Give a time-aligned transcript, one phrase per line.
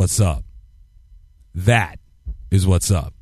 [0.00, 0.44] What's up.
[1.54, 1.98] That
[2.50, 3.12] is what's up.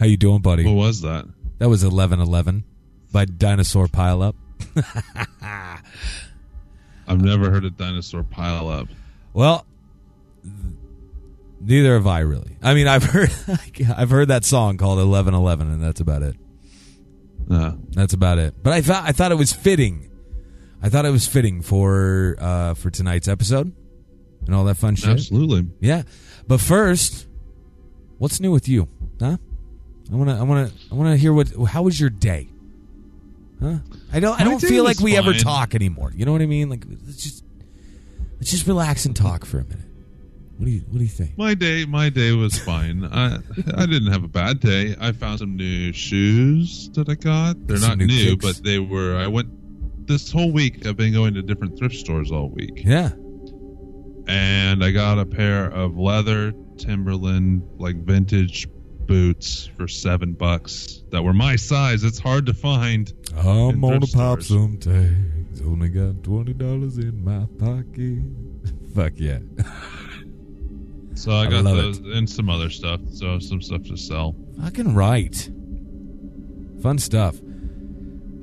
[0.00, 0.64] How you doing, buddy?
[0.64, 1.26] What was that?
[1.58, 2.64] That was eleven eleven
[3.12, 4.34] by Dinosaur Pile Up.
[7.06, 8.88] I've never heard a dinosaur pile up.
[9.32, 9.64] Well,
[11.60, 12.56] neither have I really.
[12.60, 13.30] I mean, I've heard
[13.96, 16.34] I've heard that song called Eleven Eleven, and that's about it.
[17.48, 18.56] Uh, That's about it.
[18.60, 20.10] But I thought I thought it was fitting.
[20.82, 23.72] I thought it was fitting for uh, for tonight's episode
[24.48, 25.10] and all that fun shit.
[25.10, 25.66] absolutely.
[25.78, 26.02] Yeah.
[26.48, 27.26] But first,
[28.16, 28.88] what's new with you?
[29.20, 29.36] Huh?
[30.10, 32.48] I want to I want to I want to hear what how was your day?
[33.62, 33.76] Huh?
[34.12, 36.12] I don't I don't feel like we ever talk anymore.
[36.16, 36.70] You know what I mean?
[36.70, 37.44] Like let's just
[38.38, 39.84] let's just relax and talk for a minute.
[40.56, 41.36] What do you what do you think?
[41.36, 43.04] My day, my day was fine.
[43.04, 43.36] I
[43.76, 44.96] I didn't have a bad day.
[44.98, 47.66] I found some new shoes that I got.
[47.66, 49.14] They're Some not new new, but they were.
[49.16, 49.50] I went
[50.06, 50.86] this whole week.
[50.86, 53.10] I've been going to different thrift stores all week, Yeah.
[54.28, 58.68] And I got a pair of leather Timberland like vintage
[59.06, 62.04] boots for seven bucks that were my size.
[62.04, 63.12] It's hard to find.
[63.36, 64.48] I'm gonna pop stores.
[64.48, 65.62] some tags.
[65.62, 68.22] Only got twenty dollars in my pocket.
[68.94, 69.40] Fuck yeah.
[71.18, 73.00] So I I got those and some other stuff.
[73.10, 74.36] So some stuff to sell.
[74.60, 75.34] Fucking right.
[76.80, 77.34] Fun stuff.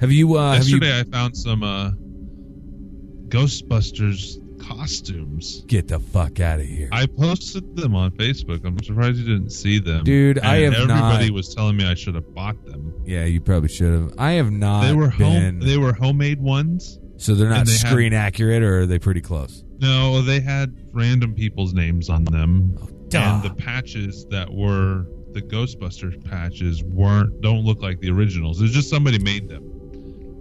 [0.02, 1.92] Have you uh have you Yesterday, I found some uh,
[3.30, 5.64] Ghostbusters costumes.
[5.68, 6.90] get the fuck out of here.
[6.92, 8.66] I posted them on Facebook.
[8.66, 11.94] I'm surprised you didn't see them, Dude, I have Everybody not- was telling me I
[11.96, 12.94] should have bought them.
[13.06, 14.14] yeah, you probably should have.
[14.18, 15.60] I have not they were been home.
[15.62, 17.00] They were homemade ones.
[17.18, 19.64] so they're not and they had- screen accurate or are they pretty close?
[19.80, 23.20] No, they had random people's names on them, oh, duh.
[23.20, 28.62] and the patches that were the Ghostbusters patches weren't don't look like the originals.
[28.62, 29.64] It's just somebody made them.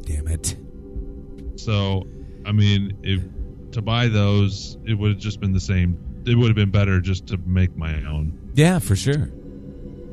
[0.07, 0.55] Damn it.
[1.57, 2.07] So,
[2.47, 3.21] I mean, if
[3.75, 5.99] to buy those, it would have just been the same.
[6.27, 8.39] It would have been better just to make my own.
[8.55, 9.31] Yeah, for sure.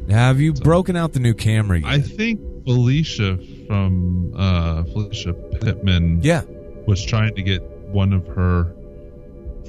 [0.10, 1.88] Have you broken out the new camera yet?
[1.88, 6.44] I think Felicia from uh, Felicia Pittman yeah.
[6.86, 8.74] was trying to get one of her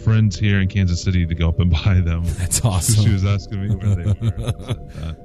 [0.02, 2.24] friends here in Kansas City to go up and buy them.
[2.24, 3.04] That's awesome.
[3.04, 5.16] she was asking me where they were.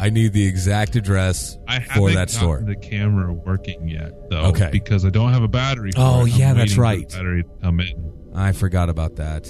[0.00, 2.62] I need the exact address I for that store.
[2.64, 4.46] the camera working yet, though.
[4.46, 4.68] Okay.
[4.72, 5.92] Because I don't have a battery.
[5.92, 6.32] For Oh, it.
[6.34, 7.08] I'm yeah, that's right.
[7.08, 8.12] battery to come in.
[8.34, 9.44] I forgot about that.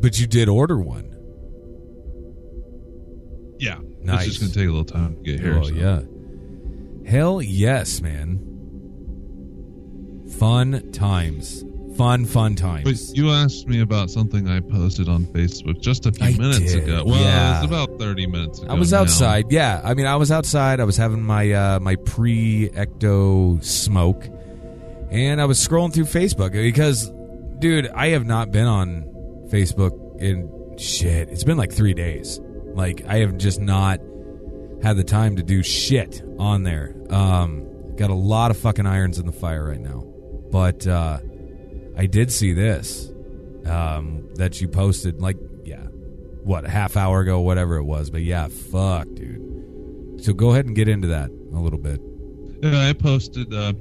[0.00, 1.08] But you did order one.
[3.58, 4.26] Yeah, Nice.
[4.26, 5.56] It's just gonna take a little time to get here.
[5.58, 5.74] Oh so.
[5.74, 6.00] yeah.
[7.08, 8.40] Hell yes, man.
[10.38, 11.64] Fun times.
[11.96, 12.84] Fun, fun times.
[12.84, 16.72] But you asked me about something I posted on Facebook just a few I minutes
[16.72, 17.04] did, ago.
[17.04, 17.58] Well, yeah.
[17.58, 18.70] it was about thirty minutes ago.
[18.70, 19.00] I was now.
[19.00, 19.52] outside.
[19.52, 20.80] Yeah, I mean, I was outside.
[20.80, 24.26] I was having my uh, my pre ecto smoke,
[25.10, 27.10] and I was scrolling through Facebook because,
[27.58, 29.02] dude, I have not been on
[29.50, 31.28] Facebook in shit.
[31.28, 32.40] It's been like three days.
[32.74, 34.00] Like I have just not
[34.82, 36.94] had the time to do shit on there.
[37.10, 40.04] Um, got a lot of fucking irons in the fire right now,
[40.50, 41.18] but uh,
[41.96, 43.10] I did see this
[43.66, 45.20] um, that you posted.
[45.20, 45.82] Like, yeah,
[46.42, 48.10] what a half hour ago, whatever it was.
[48.10, 50.22] But yeah, fuck, dude.
[50.24, 52.00] So go ahead and get into that a little bit.
[52.62, 53.52] Yeah, I posted.
[53.52, 53.72] Uh,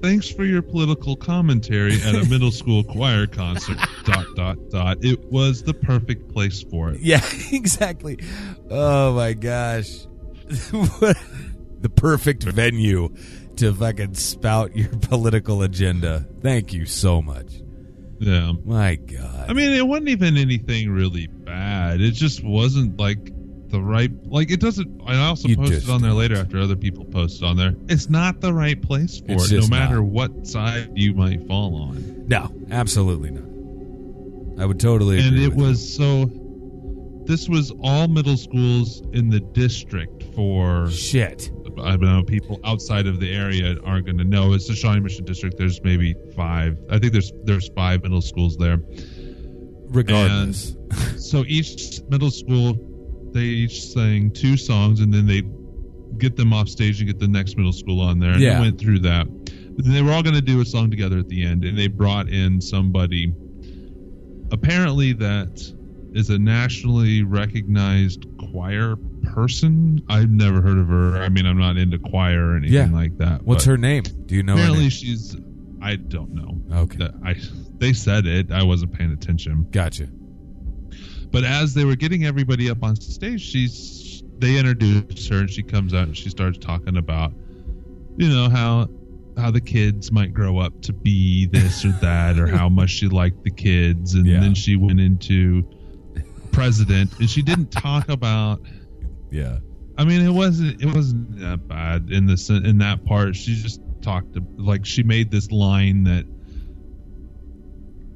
[0.00, 3.78] Thanks for your political commentary at a middle school choir concert.
[4.04, 4.98] dot dot dot.
[5.00, 7.00] It was the perfect place for it.
[7.00, 7.20] Yeah,
[7.52, 8.18] exactly.
[8.70, 10.06] Oh my gosh.
[11.80, 13.14] the perfect venue
[13.56, 16.26] to fucking spout your political agenda.
[16.40, 17.52] Thank you so much.
[18.20, 18.52] Yeah.
[18.64, 19.48] My God.
[19.48, 22.00] I mean, it wasn't even anything really bad.
[22.00, 23.30] It just wasn't like
[23.68, 24.10] the right.
[24.24, 25.02] Like it doesn't.
[25.06, 27.74] I also You posted on there later after other people posted on there.
[27.88, 30.04] It's not the right place for It's it, no matter not.
[30.06, 32.26] what side you might fall on.
[32.28, 33.44] no, absolutely not.
[34.62, 35.20] I would totally.
[35.20, 36.28] and it was so.
[37.26, 41.50] This was all middle schools in the district for shit.
[41.80, 44.52] I don't know people outside of the area aren't going to know.
[44.52, 45.56] It's the Shawnee Mission District.
[45.56, 46.78] There's maybe five.
[46.90, 48.78] I think there's there's five middle schools there.
[49.90, 50.76] Regardless,
[51.16, 52.74] So each middle school,
[53.32, 55.42] they each sang two songs, and then they
[56.18, 58.32] get them off stage and get the next middle school on there.
[58.32, 58.54] And Yeah.
[58.54, 59.26] they went through that.
[59.76, 61.78] But then they were all going to do a song together at the end, and
[61.78, 63.32] they brought in somebody.
[64.50, 65.72] Apparently, that
[66.14, 68.96] is a nationally recognized choir
[69.34, 70.02] person.
[70.08, 71.18] I've never heard of her.
[71.22, 72.88] I mean, I'm not into choir or anything Yeah.
[72.90, 73.42] like that.
[73.44, 74.02] what's her name?
[74.26, 74.54] Do you know?
[74.56, 75.36] Her Apparently, she's.
[75.80, 76.60] I don't know.
[76.82, 77.36] Okay, That I
[77.78, 78.50] they said it.
[78.50, 79.66] I wasn't paying attention.
[79.70, 80.08] gotcha.
[81.30, 85.62] But as they were getting everybody up on stage, she's they introduce her and she
[85.62, 87.32] comes out and she starts talking about,
[88.16, 88.88] you know, how
[89.36, 93.06] how the kids might grow up to be this or that, or how much she
[93.06, 94.40] liked the kids, and Yeah.
[94.40, 95.62] then she went into
[96.50, 98.60] president, and she didn't talk about.
[99.30, 99.58] Yeah,
[99.98, 103.34] I mean, it wasn't it wasn't that bad in the in that part.
[103.34, 106.24] She just talked to, like she made this line that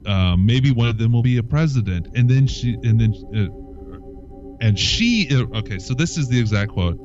[0.07, 4.65] um, maybe one of them will be a president, and then she and then uh,
[4.65, 5.81] and she uh, okay.
[5.81, 6.99] So this is the exact quote.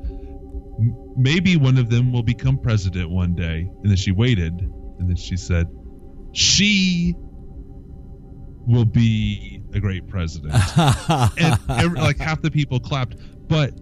[1.16, 4.60] Maybe one of them will become president one day, and then she waited,
[4.98, 5.66] and then she said,
[6.32, 7.16] "She
[8.64, 13.16] will be a great president." and every, like half the people clapped.
[13.48, 13.74] But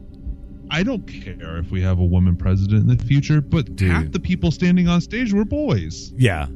[0.70, 3.40] I don't care if we have a woman president in the future.
[3.40, 3.90] But Dude.
[3.90, 6.12] half the people standing on stage were boys.
[6.16, 6.46] yeah,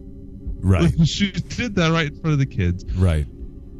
[0.60, 3.26] right, she did that right in front of the kids, right.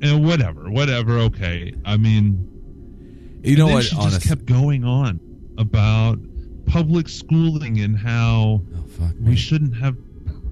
[0.03, 1.19] and whatever, whatever.
[1.19, 3.85] Okay, I mean, You know what?
[3.85, 5.21] She Honestly, just kept going on
[5.59, 6.19] about
[6.67, 9.37] public schooling and how oh, fuck we me.
[9.37, 9.97] shouldn't have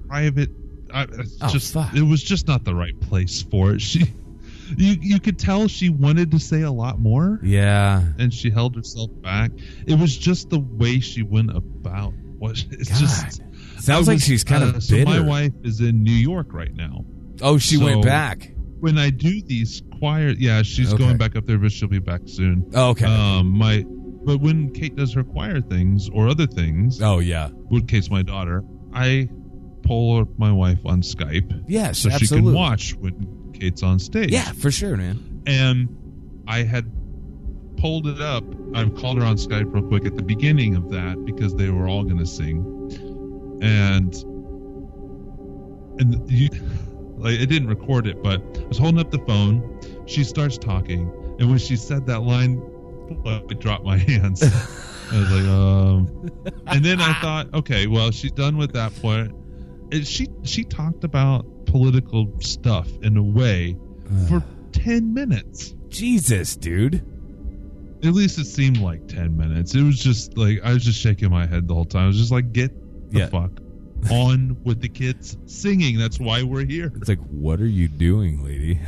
[0.07, 0.49] private.
[0.93, 1.05] I,
[1.41, 1.95] Oh, just fuck.
[1.95, 3.81] it was just not the right place for it.
[3.89, 4.05] She,
[4.77, 8.75] you you could tell she wanted to say a lot more Yeah, and she held
[8.75, 9.51] herself back.
[9.87, 12.99] It was just the way she went about what it's God.
[12.99, 13.41] just
[13.79, 16.73] sounds I like she's kind uh, of so my wife is in New York right
[16.73, 17.05] now.
[17.41, 18.51] oh, she went back.
[18.79, 21.03] When I do these choir, yeah, she's Okay.
[21.03, 22.69] going back up there, but she'll be back soon.
[22.73, 23.05] Oh, okay.
[23.05, 27.49] Um, my, but when Kate does her choir things or other things, oh yeah.
[27.69, 28.63] with Kate's my daughter,
[28.93, 29.27] I
[29.83, 32.37] pull up my wife on Skype Yes, so absolutely.
[32.37, 33.13] she can watch when
[33.59, 34.31] Kate's on stage.
[34.31, 35.43] Yeah, for sure, man.
[35.45, 35.87] and
[36.47, 36.91] I had
[37.77, 38.43] pulled it up.
[38.75, 41.87] I called her on Skype real quick at the beginning of that because they were
[41.87, 42.63] all going to sing,
[43.61, 44.13] and
[45.99, 46.49] and you
[47.17, 49.79] like it didn't record it, but I was holding up the phone.
[50.07, 52.61] She starts talking, and when she said that line,
[53.25, 54.41] I dropped my hands.
[54.43, 56.31] I was like, um,
[56.67, 59.33] and then I thought, okay, well, she's done with that point.
[59.91, 63.75] And she she talked about political stuff in a way
[64.11, 64.27] uh.
[64.27, 65.73] for 10 minutes.
[65.89, 67.05] Jesus, dude.
[68.03, 69.75] At least it seemed like 10 minutes.
[69.75, 72.03] It was just like, I was just shaking my head the whole time.
[72.03, 72.71] I was just like, get
[73.11, 73.27] the Yeah.
[73.27, 73.51] fuck
[74.09, 75.97] on with the kids singing.
[75.97, 76.93] That's why we're here.
[76.95, 78.79] It's like, what are you doing, lady?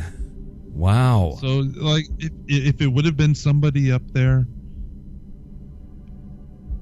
[0.67, 1.37] Wow.
[1.41, 4.47] So, like, if, if it would have been somebody up there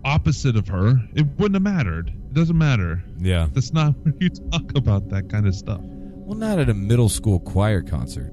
[0.05, 2.13] opposite of her, it wouldn't have mattered.
[2.29, 3.03] It doesn't matter.
[3.17, 3.47] yeah.
[3.51, 5.79] That's not where you talk about that kind of stuff.
[5.81, 8.31] Well, not at a middle school choir concert.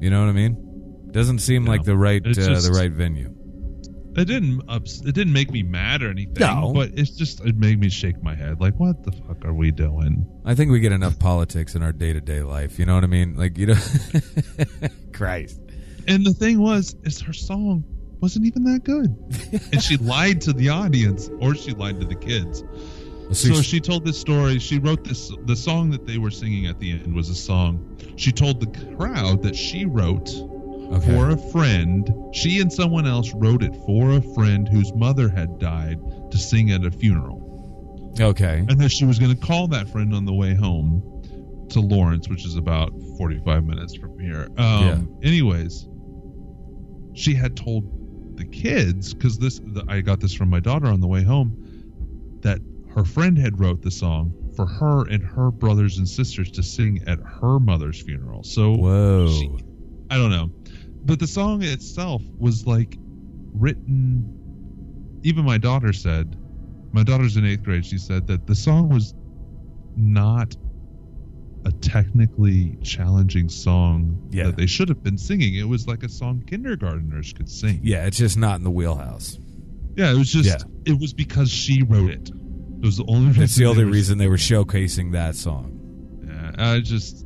[0.00, 1.08] You know what I mean?
[1.12, 3.32] Doesn't seem like the right uh, just- the right venue.
[4.18, 6.34] It didn't ups- it didn't make me mad or anything.
[6.40, 6.72] No.
[6.74, 8.60] but it's just it made me shake my head.
[8.62, 10.26] Like, what the fuck are we doing?
[10.44, 12.78] I think we get enough politics in our day to day life.
[12.78, 13.36] You know what I mean?
[13.36, 13.74] Like you know,
[15.12, 15.60] Christ.
[16.08, 17.84] And the thing was, is her song
[18.20, 19.16] wasn't even that good,
[19.72, 22.62] and she lied to the audience, or she lied to the kids.
[23.32, 24.58] So she told this story.
[24.60, 25.32] She wrote this.
[25.46, 27.98] The song that they were singing at the end was a song.
[28.16, 31.06] She told the crowd that she wrote okay.
[31.06, 32.08] for a friend.
[32.32, 35.98] She and someone else wrote it for a friend whose mother had died
[36.30, 38.14] to sing at a funeral.
[38.20, 38.64] okay.
[38.68, 41.02] and that she was going to call that friend on the way home
[41.70, 44.48] to Lawrence, which is about 45 minutes from here.
[44.56, 45.88] Um, Anyways,
[47.14, 47.84] she had told
[48.36, 51.56] the kids because this the, I got this from my daughter on the way home
[52.42, 52.60] that
[52.94, 57.02] her friend had wrote the song for her and her brothers and sisters to sing
[57.06, 58.42] at her mother's funeral.
[58.44, 59.28] So Whoa.
[59.28, 59.50] she-
[60.08, 60.50] I don't know,
[61.04, 62.96] but the song itself was like
[63.54, 64.32] written.
[65.24, 66.36] Even my daughter said,
[66.92, 67.84] my daughter's in eighth grade.
[67.84, 69.12] She said that the song was
[69.96, 70.54] not
[71.66, 74.44] a technically challenging song Yeah.
[74.44, 75.56] that they should have been singing.
[75.56, 77.80] It was like a song kindergarteners could sing.
[77.82, 79.38] yeah, it's just not in the wheelhouse.
[79.96, 80.48] Yeah, it was just.
[80.48, 80.58] Yeah.
[80.92, 82.28] It was because she wrote it.
[82.28, 83.28] It was the only.
[83.28, 86.20] Reason It's the only they were- reason they were showcasing that song.
[86.26, 87.24] Yeah, I just.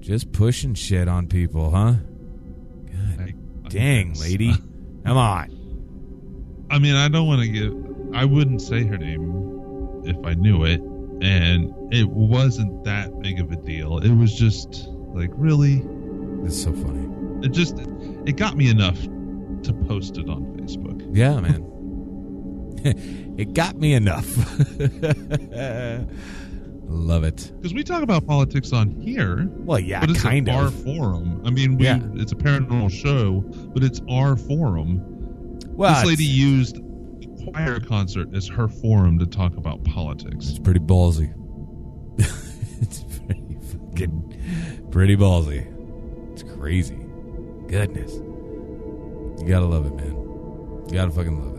[0.00, 1.94] Just pushing shit on people, huh?
[2.92, 3.34] God I-
[3.68, 4.52] dang, lady.
[5.04, 6.66] Come on.
[6.70, 7.74] I mean, I don't want to give.
[8.14, 13.50] I wouldn't say her name if I knew it, and it wasn't that big of
[13.52, 13.98] a deal.
[13.98, 15.82] It was just like really.
[16.44, 17.08] It's so funny.
[17.44, 17.78] It just
[18.26, 21.02] it got me enough to post it on Facebook.
[21.14, 21.64] Yeah, man.
[23.38, 24.26] it got me enough.
[26.88, 27.52] Love it.
[27.56, 30.84] Because we talk about politics on here, Well, yeah, but it's kind our of.
[30.84, 31.42] forum.
[31.44, 31.98] I mean, we, Yeah.
[32.14, 33.40] it's a paranormal show,
[33.74, 35.00] but it's our forum.
[35.70, 36.78] Well, this lady used
[37.52, 40.48] choir concert as her forum to talk about politics.
[40.48, 41.32] it's pretty ballsy.
[42.80, 45.66] it's pretty fucking pretty ballsy.
[46.32, 46.96] It's crazy.
[47.68, 48.12] Goodness.
[48.14, 50.14] You gotta love it, man.
[50.88, 51.56] You gotta fucking love it.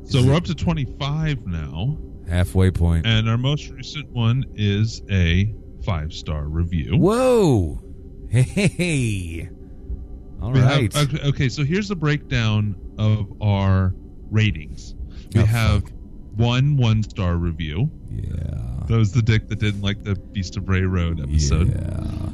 [0.05, 1.97] So we're up to 25 now,
[2.29, 3.07] Halfway point.
[3.07, 6.97] and our most recent one is a five star review.
[6.97, 7.83] Whoa.
[8.31, 9.49] Hey.
[10.41, 10.97] All We have- right.
[10.97, 13.95] okay, okay, so here's the breakdown of our
[14.31, 14.95] ratings.
[15.35, 15.93] We Oh, have fuck.
[16.37, 17.91] one one star review.
[18.11, 18.85] Yeah.
[18.89, 21.69] That was the dick that didn't like the Beast of Bray Road episode.
[21.69, 22.32] Yeah.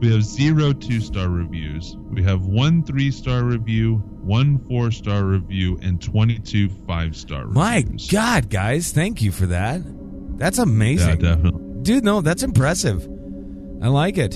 [0.00, 1.96] We have zero two star reviews.
[2.10, 7.54] We have one three star review, one four star review, and 22 five star reviews.
[7.56, 9.80] My God, guys, thank you for that.
[10.38, 11.20] That's amazing.
[11.20, 11.82] Yeah, definitely.
[11.82, 13.04] Dude, no, that's impressive.
[13.82, 14.34] I like it.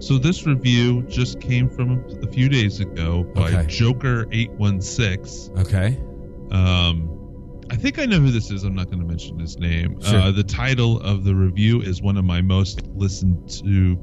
[0.00, 3.66] So this review just came from a few days ago by Okay.
[3.66, 5.58] Joker816.
[5.66, 5.98] Okay.
[6.50, 7.15] Um,
[7.70, 8.64] I think I know who this is.
[8.64, 10.00] I'm not going to mention his name.
[10.00, 10.20] Sure.
[10.20, 13.98] Uh, the title of the review is one of my most listened to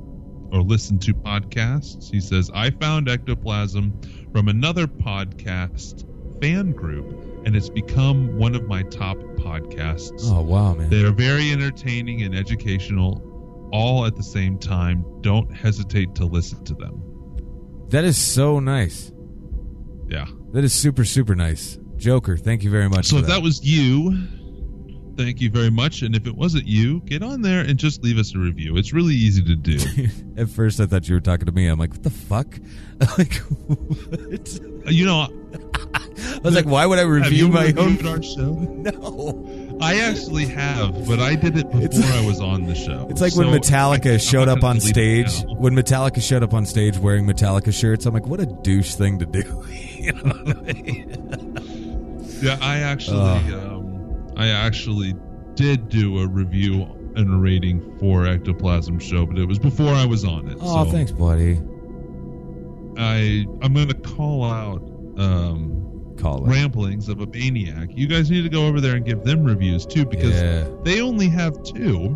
[0.51, 2.11] or listened to podcasts.
[2.11, 3.99] He says, I found ectoplasm
[4.31, 6.05] from another podcast
[6.41, 7.11] fan group,
[7.45, 10.23] and it's become one of my top podcasts.
[10.25, 10.89] Oh, wow, man.
[10.89, 15.05] They are very entertaining and educational, all at the same time.
[15.21, 17.01] Don't hesitate to listen to them.
[17.89, 19.11] That is so nice.
[20.07, 20.27] Yeah.
[20.51, 21.79] That is super, super nice.
[21.97, 23.05] Joker, thank you very much.
[23.05, 24.17] So if that was you,
[25.15, 26.01] thank you very much.
[26.01, 28.75] And if it wasn't you, get on there and just leave us a review.
[28.77, 29.77] It's really easy to do.
[30.37, 31.67] At first, I thought you were talking to me.
[31.67, 32.57] I'm like, what the fuck?
[33.17, 33.33] like,
[33.67, 34.59] what?
[34.91, 35.27] you know,
[35.93, 38.05] I was like, why would I review my own?
[38.07, 38.53] our show?
[38.53, 39.77] No.
[39.81, 43.07] I actually have, but I did it before It's- I was on the show.
[43.09, 45.43] It's like when Metallica I- showed up on stage.
[45.57, 49.19] When Metallica showed up on stage wearing Metallica shirts, I'm like, what a douche thing
[49.19, 49.43] to do.
[50.03, 51.52] You know what I mean?
[52.43, 53.53] Yeah, I actually, Ugh.
[53.53, 55.15] um, I actually
[55.55, 56.81] did do a review
[57.15, 60.57] and a rating for Ectoplasm Show, but it was before I was on it.
[60.61, 61.59] oh, so thanks, buddy.
[62.97, 64.81] I I'm going to call out
[65.17, 66.49] um, Call it.
[66.49, 67.89] ramblings of a maniac.
[67.91, 70.67] You guys need to go over there and give them reviews too, because Yeah.
[70.83, 72.09] they only have two.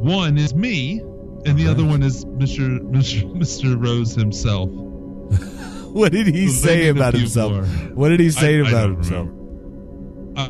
[0.00, 1.00] One is me,
[1.44, 2.78] and the other one is Mr.
[2.80, 3.30] Mr.
[3.34, 3.82] Mr.
[3.82, 4.70] Rose himself.
[5.90, 7.50] What did he So say about himself?
[7.52, 7.64] more.
[7.96, 9.28] What did he say I- about himself?
[9.28, 9.39] I,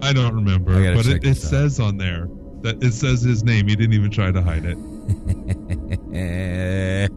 [0.02, 2.28] I don't remember, I but it, it says on there
[2.62, 3.68] that it says his name.
[3.68, 4.76] He didn't even try to hide it.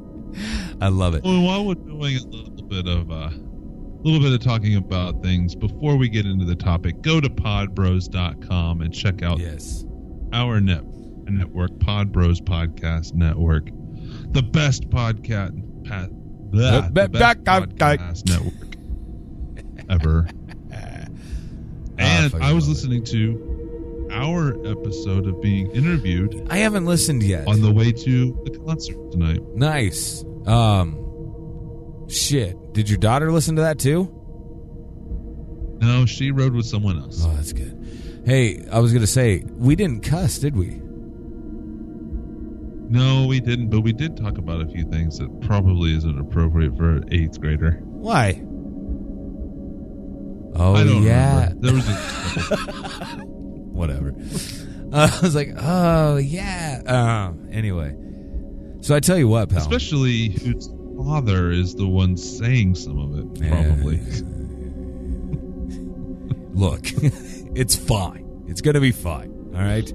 [0.82, 1.24] I love it.
[1.24, 5.22] Well, while we're doing a little bit of uh, a little bit of talking about
[5.22, 9.86] things before we get into the topic, go to podbros.com and check out Yes.
[10.34, 10.84] our net
[11.26, 13.68] network, Podbros Podcast Network,
[14.34, 15.54] the best podcast,
[15.88, 18.76] pa, blah, Be- the best podcast network
[19.90, 20.28] ever.
[22.00, 22.78] Ah, And fucking I was love it.
[22.78, 27.48] listening to our episode of being interviewed I haven't listened yet.
[27.48, 29.42] on the way to the concert tonight.
[29.56, 30.24] nice.
[30.46, 32.74] Um, shit.
[32.74, 34.10] Did your daughter listen to that too?
[35.82, 37.24] No, she rode with someone else.
[37.26, 38.22] Oh, that's good.
[38.26, 40.80] Hey, I was gonna say we didn't cuss, did we?
[42.90, 46.78] No, we didn't, but we did talk about a few things that probably isn't appropriate
[46.78, 47.80] for an eighth grader.
[47.84, 48.34] Why?
[50.56, 51.62] Oh I don't yeah, remember.
[51.62, 51.94] There was a
[53.74, 54.14] whatever.
[54.92, 56.82] Uh, I was like, oh yeah.
[56.86, 57.96] Uh, anyway,
[58.82, 59.60] so I tell you what, pal.
[59.60, 63.26] especially whose father is the one saying some of it.
[63.44, 63.66] Yeah.
[63.66, 64.00] Probably.
[66.54, 66.82] Look,
[67.56, 68.46] it's fine.
[68.48, 69.32] It's going to be fine.
[69.56, 69.92] All right.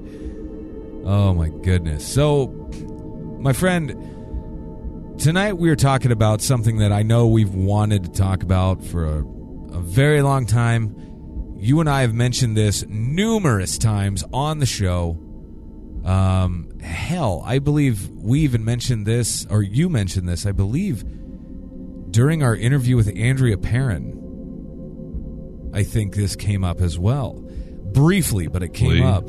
[1.04, 2.06] Oh my goodness.
[2.06, 2.48] So,
[3.38, 8.42] my friend, tonight we are talking about something that I know we've wanted to talk
[8.42, 9.24] about for a,
[9.72, 10.94] a very long time.
[11.58, 15.18] You and I have mentioned this numerous times on the show.
[16.04, 21.04] Um, hell, I believe we even mentioned this, or you mentioned this, I believe,
[22.10, 24.14] during our interview with Andrea Perron.
[25.74, 27.44] I think this came up as well,
[27.92, 29.04] briefly, but it came Please.
[29.04, 29.28] up.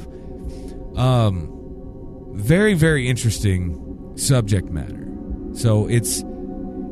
[0.98, 1.56] Um,
[2.34, 5.08] very very interesting subject matter.
[5.54, 6.24] So it's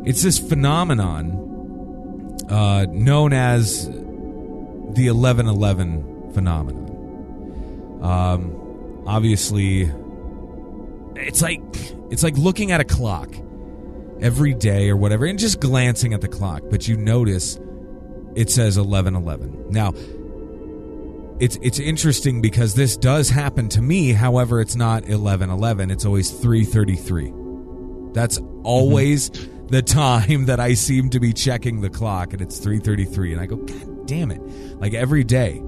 [0.06, 1.47] it's this phenomenon
[2.50, 8.00] uh, known as the eleven eleven phenomenon.
[8.02, 9.92] Um, obviously,
[11.16, 11.62] it's like
[12.12, 13.30] it's like looking at a clock
[14.22, 17.60] every day or whatever, and just glancing at the clock, but you notice
[18.36, 19.66] it says eleven eleven.
[19.70, 19.94] Now,
[21.40, 24.14] it's it's interesting because this does happen to me.
[24.14, 25.92] However, it's not eleven eleven.
[25.92, 27.34] It's always three thirty three.
[28.14, 29.30] That's always
[29.70, 33.34] the time that I seem to be checking the clock, and it's three thirty three.
[33.34, 34.42] And I go, God damn it!
[34.80, 35.62] Like every day,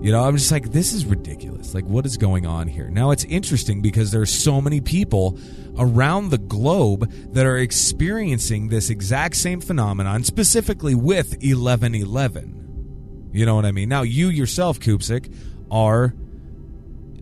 [0.00, 1.74] you know, I'm just like, this is ridiculous.
[1.74, 2.88] Like, what is going on here?
[2.90, 5.38] Now, it's interesting because there's so many people
[5.78, 13.30] around the globe that are experiencing this exact same phenomenon, specifically with 1111.
[13.32, 13.88] You know what I mean?
[13.88, 15.34] Now, you yourself, Kupsik,
[15.70, 16.14] are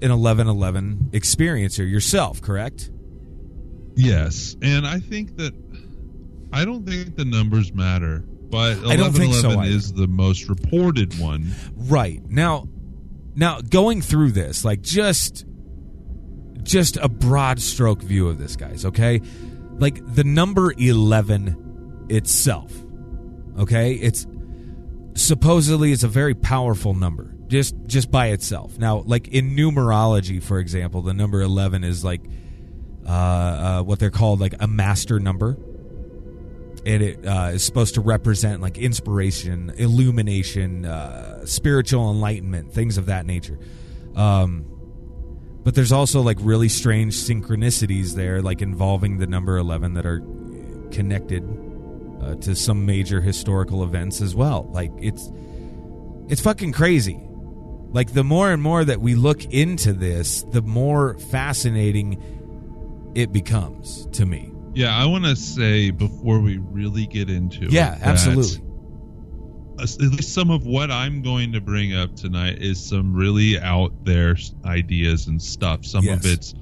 [0.03, 2.91] an 1111 experiencer yourself, correct?
[3.95, 5.55] Yes, and I think that
[6.55, 9.77] I don't think the numbers matter, but I don't think so 1111 either.
[9.77, 11.53] is the most reported one.
[11.75, 12.23] Right.
[12.29, 12.69] Now
[13.35, 15.45] now going through this, like just
[16.63, 19.21] just a broad stroke view of this guys, okay?
[19.79, 22.73] Like the number 11 itself.
[23.59, 23.95] Okay?
[23.95, 24.25] It's
[25.15, 28.79] supposedly it's a very powerful number just just by itself.
[28.79, 32.23] Now, like in numerology, for example, the number 11 is like
[33.05, 35.59] uh, uh, what they're called like a master number
[36.87, 43.07] and it uh, is supposed to represent like inspiration, illumination, uh, spiritual enlightenment, things of
[43.07, 43.59] that nature.
[44.15, 44.67] Um,
[45.63, 50.21] but there's also like really strange synchronicities there, like involving the number eleven that are
[50.91, 51.43] connected
[52.23, 54.69] uh, to some major historical events as well.
[54.71, 55.31] Like it's
[56.29, 57.21] it's fucking crazy.
[57.91, 62.21] Like the more and more that we look into this, the more fascinating
[63.15, 64.54] it becomes to me.
[64.75, 68.63] Yeah, I want to say before we really get into Yeah, it, absolutely.
[69.81, 73.93] At least some of what I'm going to bring up tonight is some really out
[74.05, 75.85] there ideas and stuff.
[75.85, 76.55] Some of it's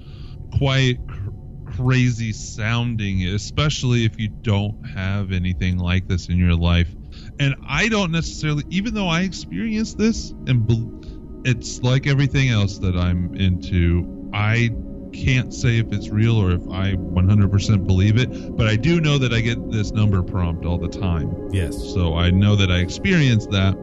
[0.59, 1.31] quite cr-
[1.77, 6.88] crazy sounding, especially if you don't have anything like this in your life.
[7.38, 12.96] And I don't necessarily, even though I experienced this, and it's like everything else that
[12.96, 14.31] I'm into.
[14.33, 14.70] I
[15.12, 19.18] can't say if it's real or if I 100% believe it, but I do know
[19.18, 21.51] that I get this number prompt all the time.
[21.53, 21.77] Yes.
[21.92, 23.75] So I know that I experienced that.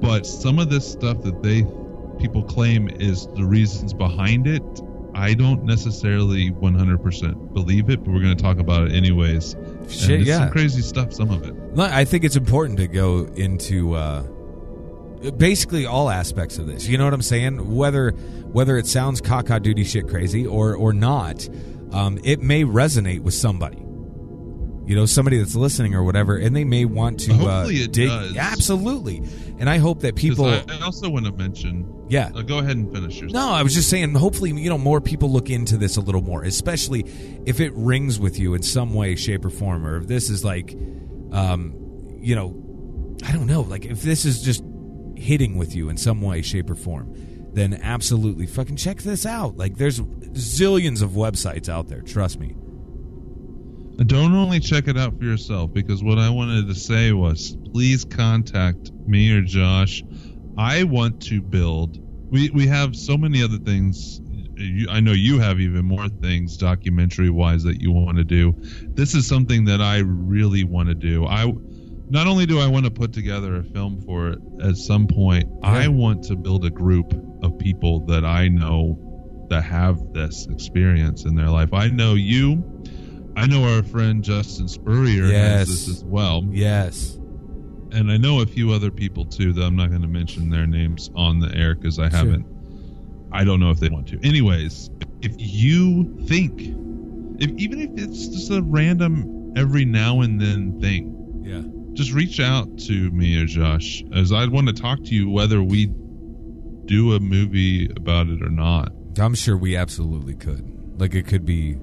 [0.00, 1.62] But some of this stuff that they
[2.18, 4.62] people claim is the reasons behind it,
[5.14, 9.54] I don't necessarily 100% believe it, but we're going to talk about it anyways.
[9.54, 10.38] And Shit, yeah.
[10.38, 11.54] some crazy stuff, some of it.
[11.78, 14.22] I think it's important to go into uh,
[15.36, 16.86] basically all aspects of this.
[16.86, 17.74] You know what I'm saying?
[17.74, 21.48] Whether whether it sounds caca duty shit crazy or or not,
[21.92, 23.78] um, it may resonate with somebody.
[24.86, 27.92] You know, somebody that's listening or whatever, and they may want to Hopefully uh, it
[27.92, 28.08] dig.
[28.08, 28.36] does.
[28.38, 29.18] Absolutely,
[29.58, 30.46] and I hope that people.
[30.46, 32.06] I, I also want to mention.
[32.08, 33.30] yeah, Uh, go ahead and finish yours.
[33.34, 34.14] no, I was just saying.
[34.14, 37.04] Hopefully, you know, more people look into this a little more, especially
[37.44, 40.42] if it rings with you in some way, shape, or form, or if this is
[40.42, 40.74] like,
[41.32, 41.74] um,
[42.22, 42.56] you know,
[43.26, 44.64] I don't know, like if this is just
[45.18, 47.12] hitting with you in some way, shape, or form,
[47.52, 49.56] then absolutely fucking check this out.
[49.56, 52.02] Like, there's zillions of websites out there.
[52.02, 52.54] Trust me.
[54.06, 58.04] Don't only check it out for yourself because what I wanted to say was please
[58.04, 60.04] contact me or Josh.
[60.56, 61.98] I want to build.
[62.30, 64.20] We we have so many other things.
[64.88, 68.54] I know you have even more things documentary wise that you want to do.
[68.82, 71.26] This is something that I really want to do.
[71.26, 71.52] I
[72.10, 75.48] not only do I want to put together a film for it at some point,
[75.62, 78.98] I want to build a group of people that I know
[79.50, 81.72] that have this experience in their life.
[81.72, 82.62] I know you.
[83.36, 85.58] I know our friend Justin Spurrier Yes.
[85.58, 86.42] has this as well.
[86.50, 87.14] Yes.
[87.92, 90.66] and I know a few other people too that I'm not going to mention their
[90.66, 92.44] names on the air because I haven't.
[93.32, 94.18] I don't know if they want to.
[94.22, 94.90] Anyways,
[95.22, 96.60] if you think,
[97.40, 101.62] if even if it's just a random every now and then thing, Yeah.
[101.98, 105.62] Just reach out to me or Josh, as I'd want to talk to you whether
[105.62, 105.86] we
[106.86, 108.92] do a movie about it or not.
[109.18, 111.00] I'm sure we absolutely could.
[111.00, 111.76] Like it could be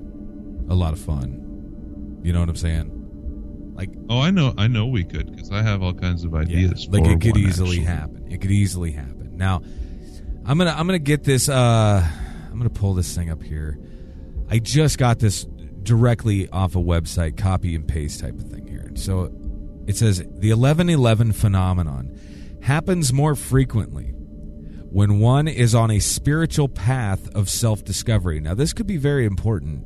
[0.70, 2.22] a lot of fun.
[2.24, 3.74] You know what I'm saying?
[3.76, 6.40] Like Oh, I know, I know we could because I have all kinds of yeah,
[6.40, 6.88] ideas.
[6.90, 7.84] like it could one, easily actually.
[7.86, 8.32] happen.
[8.32, 9.36] It could easily happen.
[9.38, 9.62] Now,
[10.46, 11.50] I'm gonna I'm gonna get this.
[11.50, 12.08] uh
[12.52, 13.78] I'm gonna pull this thing up here.
[14.50, 15.46] I just got this
[15.84, 18.92] directly off a website, copy and paste type of thing here.
[18.96, 19.30] So
[19.88, 22.18] it says the 1111 phenomenon
[22.64, 24.12] happens more frequently
[24.96, 28.40] when one is on a spiritual path of self discovery.
[28.40, 29.84] Now, this could be very important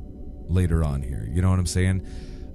[0.49, 1.27] later on here.
[1.29, 2.05] You know what I'm saying?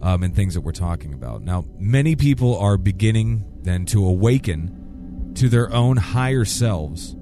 [0.00, 1.42] Um, and things that we're talking about.
[1.42, 7.12] Now, many people are beginning then to awaken to their own higher selves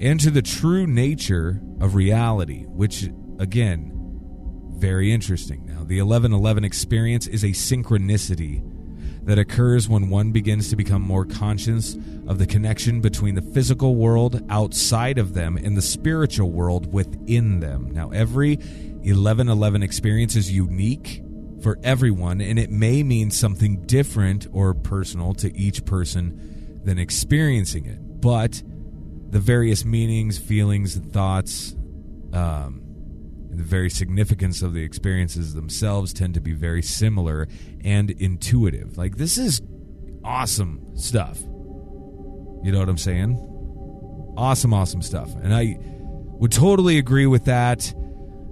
[0.00, 3.90] and to the true nature of reality, which, again,
[4.76, 5.66] very interesting.
[5.66, 8.62] Now, the 1111 experience is a synchronicity
[9.24, 13.96] that occurs when one begins to become more conscious of the connection between the physical
[13.96, 17.90] world outside of them and the spiritual world within them.
[17.90, 21.22] Now, every 1111 experience is unique
[21.62, 27.86] for everyone, and it may mean something different or personal to each person than experiencing
[27.86, 27.98] it.
[28.20, 28.62] But
[29.30, 31.74] the various meanings, feelings, and thoughts,
[32.32, 32.83] um,
[33.56, 37.48] the very significance of the experiences themselves tend to be very similar
[37.84, 38.96] and intuitive.
[38.96, 39.60] Like this is
[40.24, 41.40] awesome stuff.
[42.62, 43.36] You know what I'm saying?
[44.36, 45.34] Awesome, awesome stuff.
[45.42, 45.78] And I
[46.38, 47.94] would totally agree with that.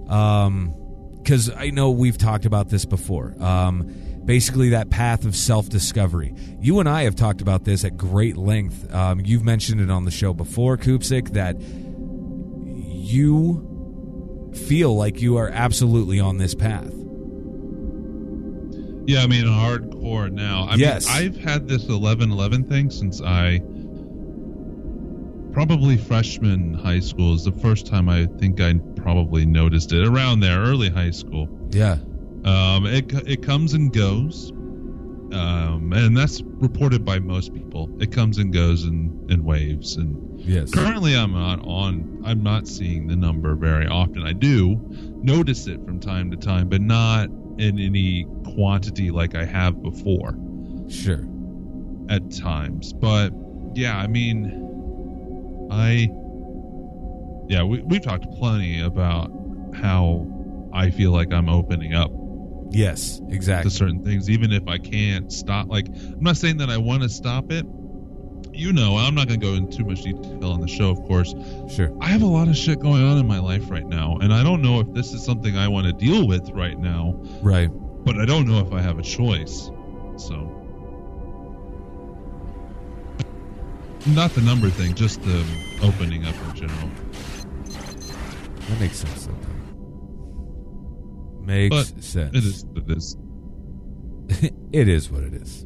[0.07, 0.75] Um,
[1.23, 3.33] because I know we've talked about this before.
[3.39, 3.93] Um,
[4.25, 6.35] basically, that path of self discovery.
[6.59, 8.93] You and I have talked about this at great length.
[8.93, 11.59] Um, you've mentioned it on the show before, Koopsik, that
[12.73, 13.72] you
[14.53, 16.91] feel like you are absolutely on this path.
[19.05, 20.63] Yeah, I mean, hardcore now.
[20.69, 21.05] I Yes.
[21.07, 23.59] mean, I've had this 11-11 thing since I
[25.51, 30.39] probably freshman high school is the first time I think I probably noticed it around
[30.39, 31.47] there, early high school.
[31.71, 31.97] Yeah.
[32.45, 34.51] Um, it it comes and goes,
[35.33, 37.89] um, and that's reported by most people.
[38.01, 40.71] It comes and goes in, in waves, and Yes.
[40.71, 42.21] currently I'm not on.
[42.25, 44.23] I'm not seeing the number very often.
[44.23, 44.77] I do
[45.21, 50.35] notice it from time to time, but not in any quantity like I have before
[50.89, 51.25] Sure.
[52.09, 52.91] at times.
[52.93, 53.31] But
[53.73, 54.59] yeah, I mean,
[55.71, 56.09] I
[57.49, 59.31] yeah, we we've talked plenty about
[59.75, 60.27] how
[60.73, 62.11] I feel like I'm opening up
[62.73, 63.21] Yes.
[63.29, 63.69] Exactly.
[63.69, 65.69] to certain things, even if I can't stop.
[65.69, 67.65] Like, I'm not saying that I want to stop it.
[68.51, 71.01] You know, I'm not going to go into too much detail on the show, of
[71.03, 71.33] course.
[71.69, 71.91] Sure.
[72.01, 74.43] I have a lot of shit going on in my life right now, and I
[74.43, 77.69] don't know if this is something I want to deal with right now, Right.
[78.05, 79.71] but I don't know if I have a choice.
[80.17, 80.35] So,
[84.07, 85.43] not the number thing, just the
[85.81, 86.89] opening up in general.
[88.69, 89.25] That makes sense.
[89.25, 89.33] Though.
[91.43, 92.35] Makes But sense.
[92.35, 92.65] It is.
[92.75, 93.17] It is.
[94.73, 95.65] it is what it is.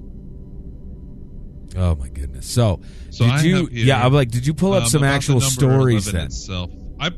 [1.76, 2.48] Oh my goodness.
[2.50, 3.66] So, So did I you?
[3.68, 6.26] here- yeah, I'm like, did you pull up Um, some actual stories then?
[6.28, 6.72] Itself.
[7.00, 7.14] I, I-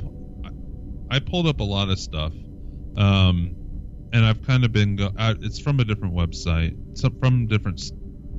[1.12, 2.34] I pulled up a lot of stuff,
[2.98, 3.56] um,
[4.14, 4.96] and I've kind of been.
[4.98, 7.82] Go- uh, it's from a different website, some from different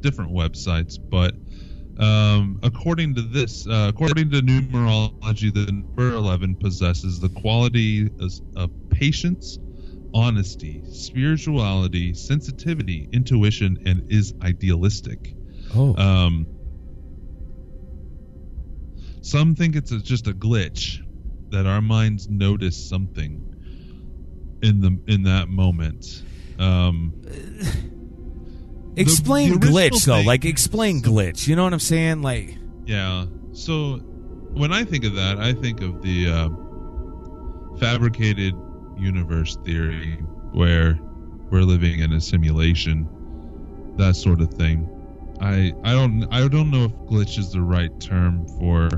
[0.03, 1.35] different websites, but
[2.03, 8.33] um, according to this, uh, according to numerology, the number eleven possesses the quality of,
[8.57, 9.59] of patience,
[10.15, 15.35] honesty, spirituality, sensitivity, intuition, and is idealistic.
[15.75, 16.47] Oh, Um,
[19.23, 20.99] some think it's a, just a glitch
[21.51, 23.45] that our minds notice something
[24.63, 26.23] in the in that moment.
[26.59, 27.15] Um,
[28.97, 30.21] explain the original glitch though.
[30.23, 31.47] Like, explain glitch.
[31.47, 32.23] You know what I'm saying?
[32.23, 33.27] Like, yeah.
[33.53, 33.97] So
[34.53, 36.49] when I think of that, I think of the uh,
[37.79, 38.55] fabricated
[39.01, 40.15] universe theory,
[40.53, 40.99] where
[41.51, 43.09] we're living in a simulation,
[43.97, 44.89] that sort of thing.
[45.41, 48.89] I I don't I don't know if glitch is the right term for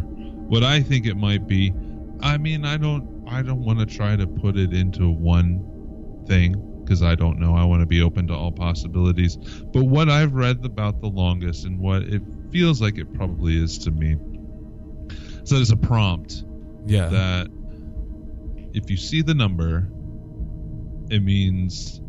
[0.49, 1.73] what I think it might be.
[2.21, 6.81] I mean, I don't I don't want to try to put it into one thing
[6.83, 7.55] because I don't know.
[7.55, 9.37] I want to be open to all possibilities.
[9.37, 13.79] But what I've read about the longest and what it feels like it probably is
[13.79, 14.17] to me.
[15.45, 16.45] So there's a prompt
[16.87, 17.49] yeah, that
[18.75, 19.89] if you see the number,
[21.11, 22.01] it means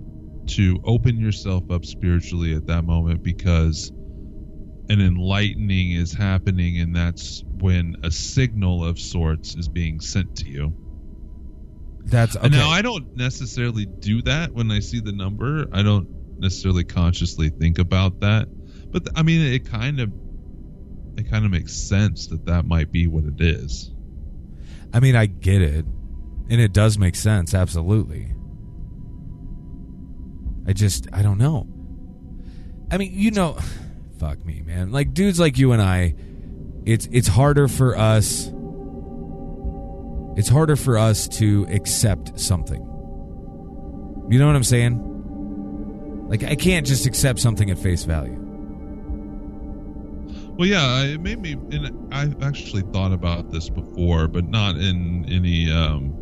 [0.47, 3.91] to open yourself up spiritually at that moment because
[4.89, 10.49] an enlightening is happening, and that's when a signal of sorts is being sent to
[10.49, 10.73] you.
[12.05, 12.45] That's okay.
[12.45, 15.65] And now I don't necessarily do that when I see the number.
[15.71, 16.07] I don't
[16.39, 18.47] necessarily consciously think about that,
[18.91, 20.11] but I mean, it kind of
[21.17, 23.91] it kind of makes sense that that might be what it is.
[24.93, 25.85] I mean, I get it,
[26.49, 27.53] and it does make sense.
[27.53, 28.33] Absolutely.
[30.67, 31.67] I just, I don't know.
[32.91, 33.57] I mean, you know,
[34.19, 34.91] fuck me, man.
[34.91, 36.15] Like dudes like you and I,
[36.85, 38.51] it's it's harder for us.
[40.35, 42.81] It's harder for us to accept something.
[44.29, 46.27] You know what I'm saying?
[46.27, 48.39] Like I can't just accept something at face value.
[50.55, 51.53] Well, yeah, it made me.
[51.53, 56.13] And I've actually thought about this before, but not in any um,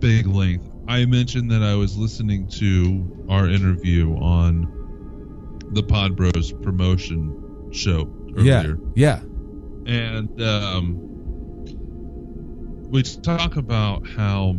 [0.00, 0.68] big length.
[0.88, 8.12] I mentioned that I was listening to our interview on the Pod Bros promotion show
[8.36, 8.78] earlier.
[8.94, 9.20] Yeah,
[9.86, 10.96] yeah, and um,
[12.90, 14.56] we talk about how,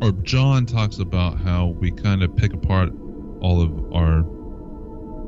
[0.00, 2.90] or John talks about how we kind of pick apart
[3.40, 4.24] all of our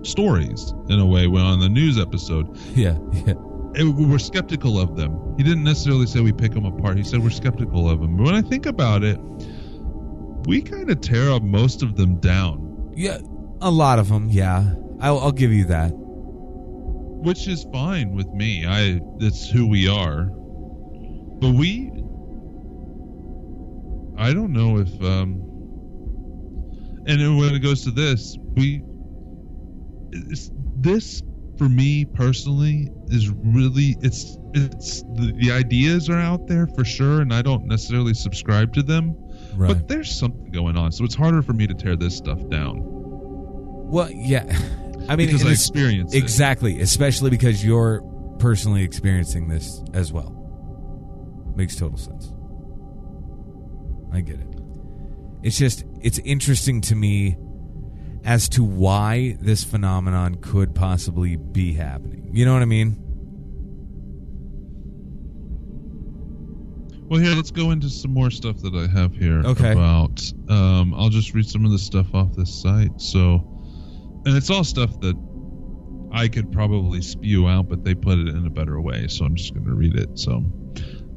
[0.05, 2.57] stories in a way when on the news episode.
[2.75, 3.35] yeah, yeah.
[3.77, 5.35] We're skeptical of them.
[5.37, 6.97] He didn't necessarily say we pick them apart.
[6.97, 8.17] He said we're skeptical of them.
[8.17, 9.19] But when I think about it,
[10.47, 13.19] we kind of tear up most of them down, Yeah,
[13.61, 14.29] a lot of them.
[14.31, 15.91] Yeah, I'll, I'll give you that.
[17.25, 18.65] which is fine with me.
[18.67, 20.25] I that's who we are.
[21.41, 21.91] But we
[24.17, 25.41] I don't know if um
[27.07, 28.83] and when it goes to this, we
[30.13, 31.23] it's, this
[31.59, 37.21] for me personally is really it's it's the, the ideas are out there for sure
[37.21, 39.17] and I don't necessarily subscribe to them.
[39.55, 39.69] Right.
[39.69, 40.91] But there's something going on.
[40.93, 42.81] So it's harder for me to tear this stuff down.
[42.83, 44.45] well, yeah.
[45.09, 46.19] I mean, because I it's- experienced it.
[46.19, 48.01] exactly, especially because you're
[48.39, 50.41] personally experiencing this as well.
[51.57, 52.33] Makes total sense.
[54.13, 54.49] I get it.
[55.43, 57.37] It's just it's interesting to me
[58.25, 62.31] as to why this phenomenon could possibly be happening.
[62.33, 62.97] You know what I mean?
[67.07, 69.73] Well, here, let's go into some more stuff that I have here Okay.
[69.73, 70.23] about.
[70.49, 72.99] Um, I'll just read some of the stuff off this site.
[73.01, 73.45] So,
[74.25, 75.15] and it's all stuff that
[76.13, 79.07] I could probably spew out, but they put it in a better way.
[79.09, 80.19] So I'm just going to read it.
[80.19, 80.43] So,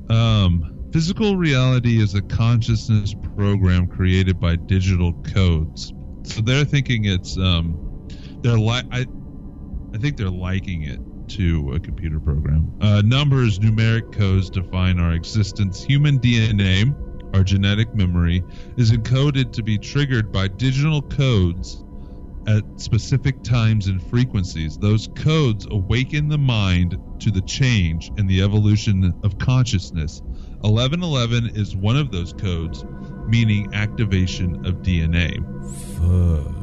[0.09, 5.93] um, physical reality is a consciousness program created by digital codes.
[6.27, 8.07] So they're thinking it's um,
[8.41, 9.05] they're like I,
[9.93, 12.71] I think they're liking it to a computer program.
[12.81, 15.83] Uh, numbers, numeric codes define our existence.
[15.83, 16.93] Human DNA,
[17.35, 18.43] our genetic memory,
[18.77, 21.83] is encoded to be triggered by digital codes
[22.47, 24.77] at specific times and frequencies.
[24.77, 30.21] Those codes awaken the mind to the change and the evolution of consciousness.
[30.61, 32.85] 1111 is one of those codes,
[33.27, 35.37] meaning activation of DNA.
[35.97, 36.53] Fuck.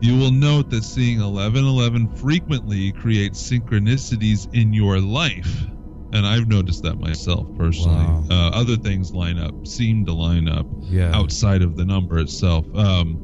[0.00, 5.64] You will note that seeing 1111 frequently creates synchronicities in your life.
[6.12, 7.96] And I've noticed that myself personally.
[8.04, 8.24] Wow.
[8.30, 11.14] Uh, other things line up, seem to line up Yeah.
[11.16, 12.66] outside of the number itself.
[12.76, 13.18] Um,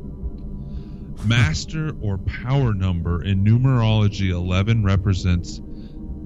[1.25, 5.61] master or power number in numerology 11 represents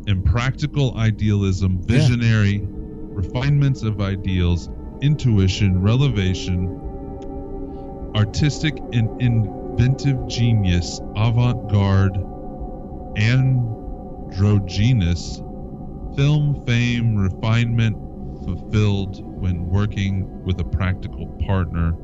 [0.07, 1.97] impractical idealism, Yeah.
[1.99, 4.71] visionary, refinements of ideals,
[5.03, 6.81] intuition, revelation,
[8.15, 12.17] artistic and inventive genius, avant garde,
[13.17, 15.39] androgynous,
[16.17, 17.97] film fame, refinement
[18.45, 21.95] fulfilled when working with a practical partner.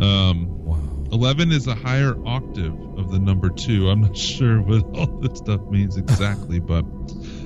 [0.00, 0.78] Um, Wow.
[1.12, 3.88] 11 is a higher octave of the number 2.
[3.88, 6.84] I'm not sure what all this stuff means exactly, but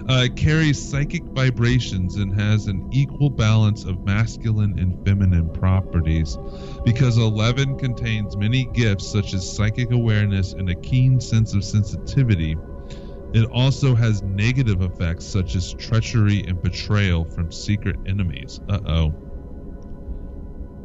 [0.08, 6.38] uh, it carries psychic vibrations and has an equal balance of masculine and feminine properties.
[6.84, 12.56] Because 11 contains many gifts such as psychic awareness and a keen sense of sensitivity,
[13.32, 18.60] it also has negative effects such as treachery and betrayal from secret enemies.
[18.68, 19.14] Uh oh.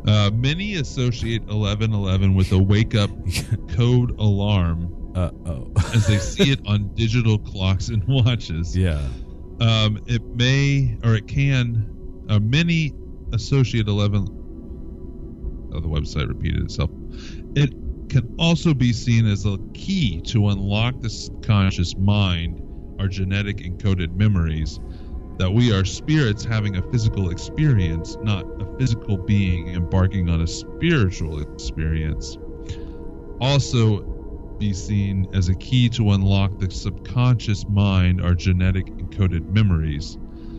[0.08, 3.10] Uh, many associate 1111 with a wake up
[3.76, 5.72] code alarm Uh oh.
[5.96, 8.78] as they see it on digital clocks and watches.
[8.78, 9.02] yeah.
[9.60, 11.90] Um, it may or it can.
[12.30, 12.94] Uh, many
[13.34, 14.28] associate 11.
[15.74, 16.92] Oh, the website repeated itself.
[17.56, 17.72] It
[18.10, 22.62] can also be seen as a key to unlock the subconscious mind,
[23.00, 24.80] our genetic encoded memories,
[25.40, 30.48] that we are spirits having a physical experience, not a physical being embarking on a
[30.48, 32.38] spiritual experience.
[33.42, 34.17] Also,
[34.58, 40.18] be seen as a key to unlock the subconscious mind, our genetic encoded memories.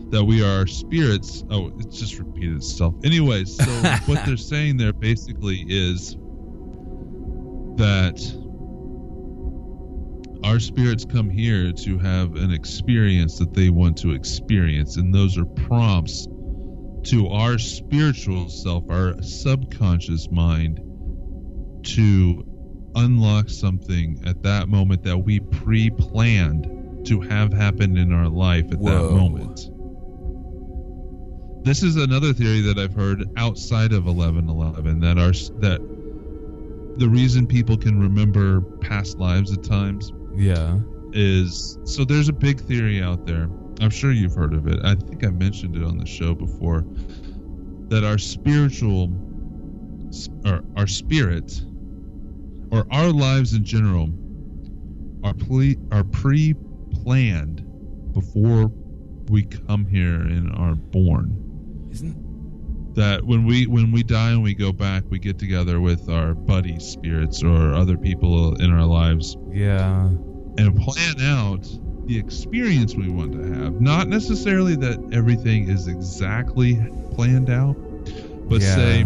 [0.09, 1.43] That we are spirits.
[1.51, 2.95] Oh, it just repeated itself.
[3.03, 3.63] Anyway, so
[4.05, 6.15] what they're saying there basically is
[7.75, 8.19] that
[10.43, 15.37] our spirits come here to have an experience that they want to experience, and those
[15.37, 16.27] are prompts
[17.03, 20.79] to our spiritual self, our subconscious mind,
[21.83, 22.48] to
[22.95, 28.65] unlock something at that moment that we pre planned to have happen in our life
[28.71, 29.07] at Whoa.
[29.09, 29.69] that moment.
[31.65, 35.79] This is another theory that I've heard outside of 1111 that our that
[36.97, 40.79] the reason people can remember past lives at times Yeah.
[41.13, 43.49] is so there's a big theory out there.
[43.81, 44.79] I'm sure you've heard of it.
[44.83, 46.85] I think I mentioned it on the show before
[47.89, 49.09] that our spiritual
[50.45, 51.61] or our spirit
[52.71, 54.09] or our lives in general
[55.23, 57.63] are ple- are pre-planned
[58.13, 58.71] before
[59.29, 64.53] we come here and are born Isn't that when we when we die and we
[64.53, 69.37] go back we get together with our buddy spirits or other people in our lives
[69.51, 70.07] yeah.
[70.07, 71.67] and plan out
[72.07, 73.79] the experience we want to have.
[73.79, 76.75] Not necessarily that everything is exactly
[77.11, 77.75] planned out,
[78.49, 78.75] but Yeah.
[78.75, 79.05] say,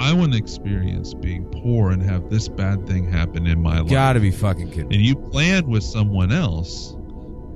[0.00, 3.90] I want to experience being poor and have this bad thing happen in my life.
[3.90, 4.92] Gotta be fucking kidding.
[4.92, 6.96] And you planned with someone else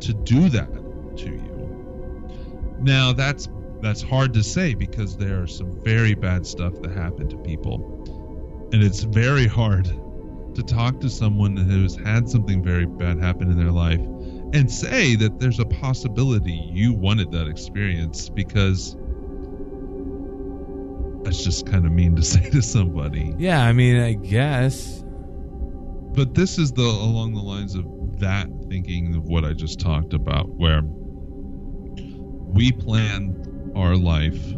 [0.01, 0.73] to do that
[1.19, 2.77] to you.
[2.81, 3.49] Now that's
[3.81, 8.69] that's hard to say because there are some very bad stuff that happen to people.
[8.73, 9.87] And it's very hard
[10.55, 14.01] to talk to someone who's had something very bad happen in their life
[14.53, 18.97] and say that there's a possibility you wanted that experience because
[21.25, 23.35] that's just kind of mean to say to somebody.
[23.39, 25.03] Yeah, I mean, I guess.
[26.15, 27.87] But this is the along the lines of
[28.21, 34.53] that thinking of what I just talked about, where we plan our life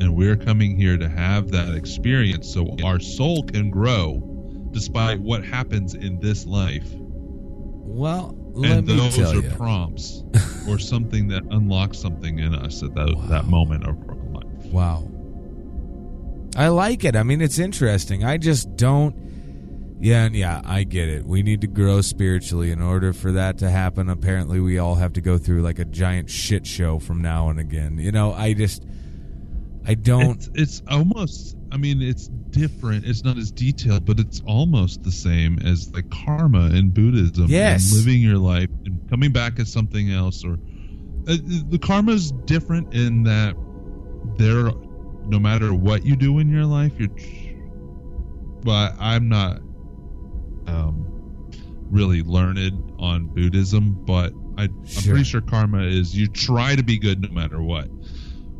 [0.00, 4.22] and we're coming here to have that experience so our soul can grow
[4.70, 6.88] despite what happens in this life.
[6.94, 9.50] Well, let and those are you.
[9.50, 10.22] prompts
[10.68, 14.64] or something that unlocks something in us at that, that moment of our life.
[14.66, 15.08] Wow.
[16.56, 17.16] I like it.
[17.16, 18.24] I mean, it's interesting.
[18.24, 19.26] I just don't.
[20.00, 21.24] Yeah, and yeah, I get it.
[21.24, 22.70] We need to grow spiritually.
[22.70, 25.84] In order for that to happen, apparently, we all have to go through like a
[25.84, 27.98] giant shit show from now and again.
[27.98, 28.84] You know, I just.
[29.86, 30.36] I don't.
[30.36, 31.56] It's, it's almost.
[31.72, 33.06] I mean, it's different.
[33.06, 37.46] It's not as detailed, but it's almost the same as like karma in Buddhism.
[37.48, 37.92] Yes.
[37.94, 41.36] living your life and coming back as something else, or uh,
[41.68, 43.54] the karma's different in that
[44.36, 44.70] there,
[45.28, 47.10] no matter what you do in your life, you're.
[48.64, 49.60] But I'm not
[50.66, 51.06] um,
[51.90, 55.12] really learned on Buddhism, but I, I'm Sure.
[55.12, 57.88] pretty sure karma is you try to be good no matter what.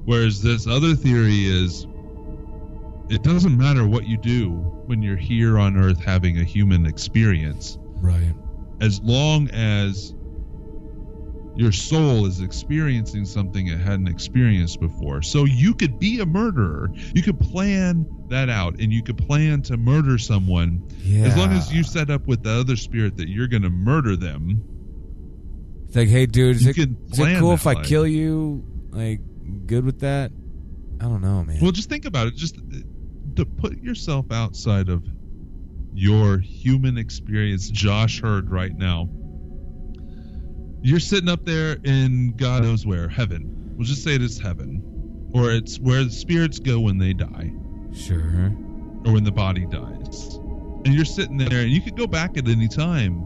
[0.04, 1.86] Whereas this other theory is
[3.10, 4.50] it doesn't matter what you do
[4.86, 8.34] when you're here on earth having a human experience, Right.
[8.80, 10.14] as long as
[11.58, 15.20] your soul is experiencing something it hadn't experienced before.
[15.22, 16.88] So you could be a murderer.
[17.14, 21.24] You could plan that out and you could plan to murder someone Yeah.
[21.26, 24.14] as long as you set up with the other spirit that you're going to murder
[24.14, 24.62] them.
[25.88, 27.86] It's like, hey, dude, is it, is it cool if I life.
[27.86, 28.64] kill you?
[28.90, 29.20] Like,
[29.66, 30.30] good with that?
[31.00, 31.58] I don't know, man.
[31.60, 32.36] Well, just think about it.
[32.36, 32.60] Just uh,
[33.36, 35.04] to put yourself outside of
[35.94, 39.08] your human experience, Josh Hurd right now.
[40.82, 43.74] You're sitting up there in God knows where, heaven.
[43.76, 44.82] We'll just say it is heaven,
[45.32, 47.52] or it's where the spirits go when they die,
[47.92, 48.52] sure.
[49.04, 50.36] or when the body dies.
[50.84, 53.24] And you're sitting there, and you could go back at any time.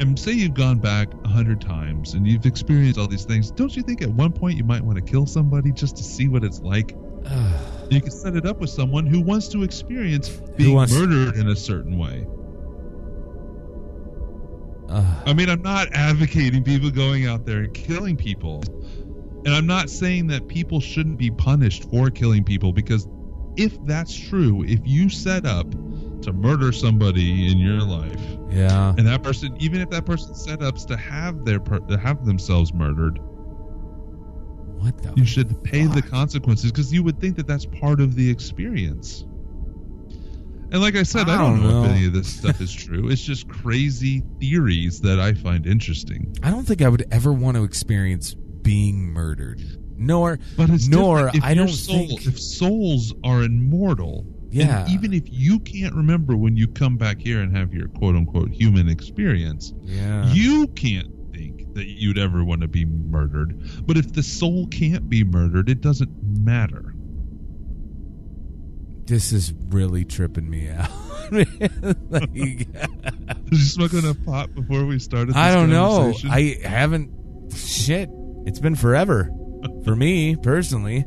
[0.00, 3.50] And say you've gone back a hundred times and you've experienced all these things.
[3.50, 6.28] Don't you think at one point you might want to kill somebody just to see
[6.28, 6.94] what it's like?
[7.90, 11.48] You can set it up with someone who wants to experience being wants- murdered in
[11.48, 12.26] a certain way.
[14.88, 15.22] Ugh.
[15.26, 18.62] I mean, I'm not advocating people going out there and killing people.
[19.44, 23.06] And I'm not saying that people shouldn't be punished for killing people because
[23.56, 25.70] if that's true, if you set up
[26.22, 28.20] to murder somebody in your life
[28.50, 28.94] yeah.
[28.96, 32.24] and that person even if that person set ups to have their per- to have
[32.24, 33.18] themselves murdered,
[34.78, 35.12] What the?
[35.16, 39.24] you should pay the consequences because you would think that that's part of the experience.
[40.70, 42.72] And like I said, I, I don't don't know, if any of this stuff is
[42.72, 43.08] true.
[43.08, 46.34] It's just crazy theories that I find interesting.
[46.42, 49.62] I don't think I would ever want to experience being murdered.
[49.96, 52.26] Nor, But it's nor I don't soul, think.
[52.26, 54.86] if souls are immortal, Yeah.
[54.88, 58.50] Even if you can't remember when you come back here and have your quote unquote
[58.50, 60.32] human experience, Yeah.
[60.32, 63.60] you can't think that you'd ever want to be murdered.
[63.86, 66.10] But if the soul can't be murdered, it doesn't
[66.44, 66.94] matter.
[69.08, 70.90] This is really tripping me out.
[71.30, 75.28] Like, Did you smoke on a pot before we started?
[75.28, 76.14] This I don't know.
[76.24, 77.10] I haven't.
[77.54, 78.08] Shit.
[78.46, 79.30] It's been forever
[79.84, 81.04] for me personally.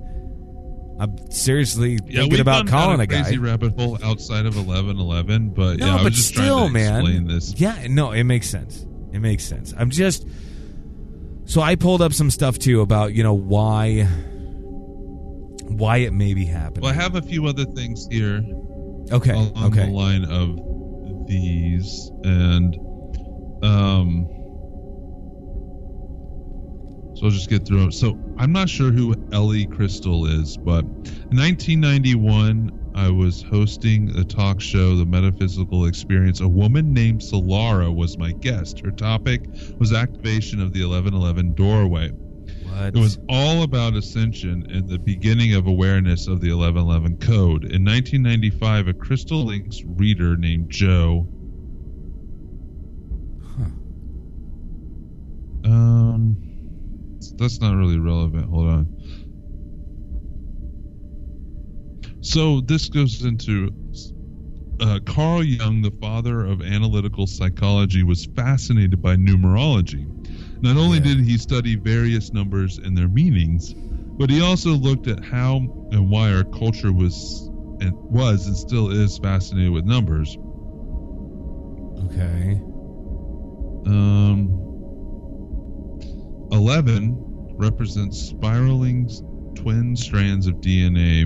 [1.00, 3.24] I'm seriously yeah, thinking about calling a a guy.
[3.24, 6.58] crazy rabbit hole outside of eleven eleven, but No, yeah, I was but just still,
[6.60, 7.00] trying to man.
[7.02, 7.60] explain this.
[7.60, 8.86] Yeah, no, it makes sense.
[9.12, 9.74] It makes sense.
[9.76, 10.28] I'm just
[11.46, 14.08] so I pulled up some stuff too about you know why
[15.78, 16.82] why it may be happening.
[16.82, 18.44] Well, I have a few other things here
[19.12, 22.76] okay, along okay, the line of these, and
[23.64, 24.28] um,
[27.16, 27.92] so I'll just get through them.
[27.92, 34.24] So I'm not sure who Ellie Crystal is, but in 1991, I was hosting a
[34.24, 36.42] talk show, The Metaphysical Experience.
[36.42, 38.82] A woman named Solara was my guest.
[38.84, 39.46] Her topic
[39.80, 42.12] was activation of the 1111 doorway.
[42.72, 42.96] What?
[42.96, 47.66] It was all about ascension and the beginning of awareness of the 1111 code.
[47.66, 51.28] In 1995, a Crystalinks reader named Joe.
[55.64, 56.38] Um,
[57.36, 58.50] that's not really relevant.
[58.50, 59.02] Hold on.
[62.22, 63.70] So this goes into
[64.80, 70.21] uh, Carl Jung, the father of analytical psychology, was fascinated by numerology.
[70.62, 71.04] Not only Yeah.
[71.16, 73.74] did he study various numbers and their meanings,
[74.18, 75.58] but he also looked at how
[75.92, 77.50] and why our culture was
[77.82, 80.38] and was and still is fascinated with numbers.
[82.06, 82.62] okay.
[83.88, 84.50] Um,
[86.52, 87.18] 11
[87.58, 89.10] represents spiraling
[89.56, 91.26] twin strands of DNA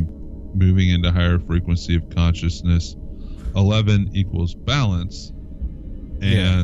[0.55, 2.95] moving into higher frequency of consciousness.
[3.55, 5.33] 11 equals balance.
[6.21, 6.61] Yeah.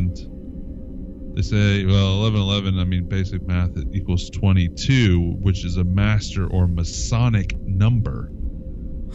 [1.34, 5.84] They say, well, 11, 11, I mean, basic math, it equals 22, which is a
[5.84, 8.29] master or Masonic number.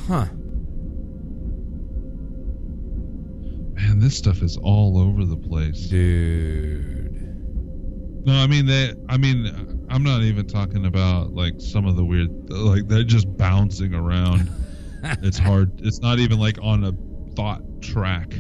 [0.07, 0.27] Huh.
[3.75, 5.89] Man, this stuff is all over the place.
[5.89, 7.07] Dude.
[8.27, 8.93] No, I mean they.
[9.09, 12.51] I mean, I'm not even talking about like some of the weird.
[12.51, 14.51] Like they're just bouncing around.
[15.23, 15.81] it's hard.
[15.87, 16.93] It's not even like on a
[17.35, 18.35] thought track.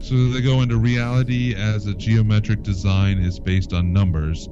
[0.00, 4.48] So they go into reality as a geometric design is based on numbers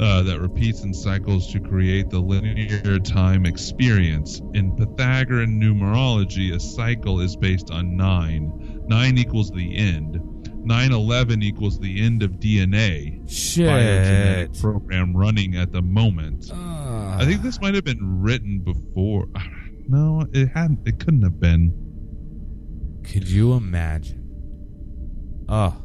[0.00, 4.40] uh, that repeats and cycles to create the linear time experience.
[4.54, 8.82] In Pythagorean numerology, a cycle is based on nine.
[8.86, 10.18] Nine equals the end.
[10.64, 13.28] 911 equals the end of DNA.
[13.30, 14.58] Shit.
[14.60, 16.50] program running at the moment.
[16.52, 17.18] Ah.
[17.18, 19.28] I think this might have been written before.
[19.88, 20.86] No, it hadn't.
[20.86, 23.00] It couldn't have been.
[23.02, 24.21] Could you imagine?
[25.54, 25.76] Oh.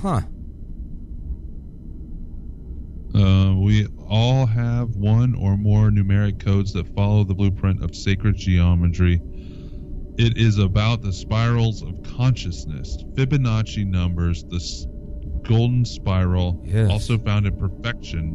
[0.00, 0.20] Huh.
[3.14, 8.36] Uh, we all have one or more numeric codes that follow the blueprint of sacred
[8.36, 9.20] geometry.
[10.16, 14.86] It is about the spirals of consciousness, Fibonacci numbers, the s-
[15.42, 16.90] golden spiral, Yes.
[16.90, 18.34] also found in perfection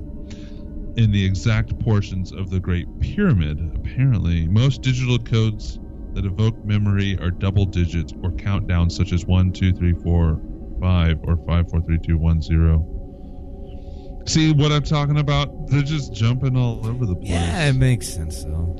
[0.95, 3.59] in the exact portions of the Great Pyramid.
[3.75, 5.79] Apparently, most digital codes
[6.17, 10.41] that evoke memory are double digits or countdowns such as 1, 2, 3, 4,
[10.81, 14.23] 5, or 5, 4, 3, 2, 1, 0.
[14.25, 15.67] See what I'm talking about?
[15.67, 17.29] They're just jumping all over the place.
[17.29, 18.75] Yeah, it makes sense though.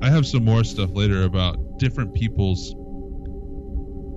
[0.00, 2.74] I have some more stuff later about different people's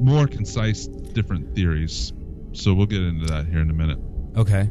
[0.02, 2.14] more concise different theories.
[2.54, 4.00] So we'll get into that here in a minute.
[4.38, 4.70] Okay.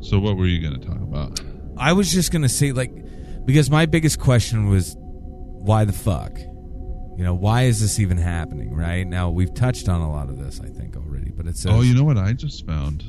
[0.00, 1.42] So what were you going to talk about?
[1.76, 3.01] I was just gonna say like
[3.44, 6.38] because my biggest question was why the fuck?
[6.38, 9.06] You know, why is this even happening, right?
[9.06, 11.82] Now we've touched on a lot of this, I think, already, but it says oh,
[11.82, 13.04] you know what I just found?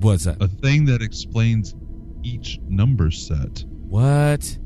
[0.00, 0.42] what's that?
[0.42, 1.74] A thing that explains
[2.22, 3.64] each number set.
[3.68, 4.58] What?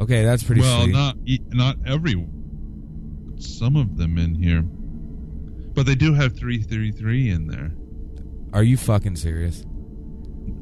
[0.00, 0.92] Okay, that's pretty well, sweet.
[0.92, 1.16] not
[1.50, 2.14] not every
[3.38, 4.62] some of them in here.
[5.72, 7.72] But they do have 333 in there.
[8.52, 9.64] Are you fucking serious?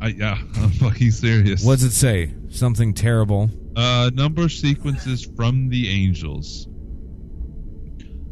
[0.00, 1.64] I, yeah, I'm fucking serious.
[1.64, 2.34] What's it say?
[2.50, 3.50] Something terrible.
[3.76, 6.66] Uh, number sequences from the angels.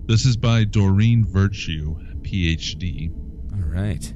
[0.06, 3.12] This is by Doreen Virtue, PhD.
[3.52, 4.12] All right.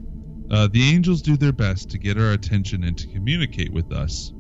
[0.51, 4.33] Uh, the angels do their best to get our attention and to communicate with us.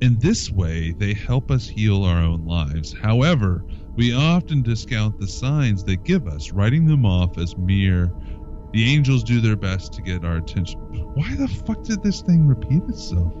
[0.00, 2.92] In this way, they help us heal our own lives.
[2.92, 3.64] However,
[3.96, 8.12] we often discount the signs they give us, writing them off as mere.
[8.72, 10.78] The angels do their best to get our attention.
[11.14, 13.34] Why the fuck did this thing repeat itself?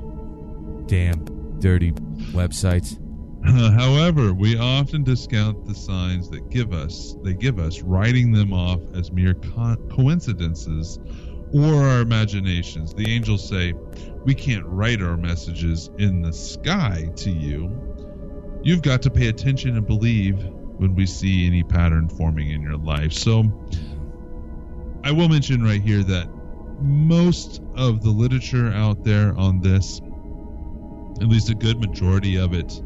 [0.90, 1.92] damn dirty
[2.32, 2.98] websites.
[3.44, 8.80] However, we often discount the signs that give us they give us, writing them off
[8.94, 10.98] as mere co- coincidences
[11.52, 12.92] or our imaginations.
[12.94, 13.72] The angels say,
[14.24, 17.70] "We can't write our messages in the sky to you.
[18.62, 20.44] You've got to pay attention and believe
[20.76, 23.44] when we see any pattern forming in your life." So,
[25.02, 26.28] I will mention right here that
[26.82, 30.00] most of the literature out there on this,
[31.20, 32.82] at least a good majority of it,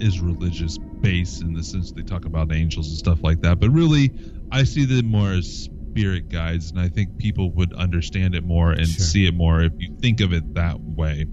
[0.00, 3.60] is religious based in the sense they talk about angels and stuff like that.
[3.60, 4.10] But really,
[4.50, 5.46] I see them more as
[5.94, 9.04] spirit guides, and I think people would understand it more and Sure.
[9.04, 11.26] see it more if you think of it that way.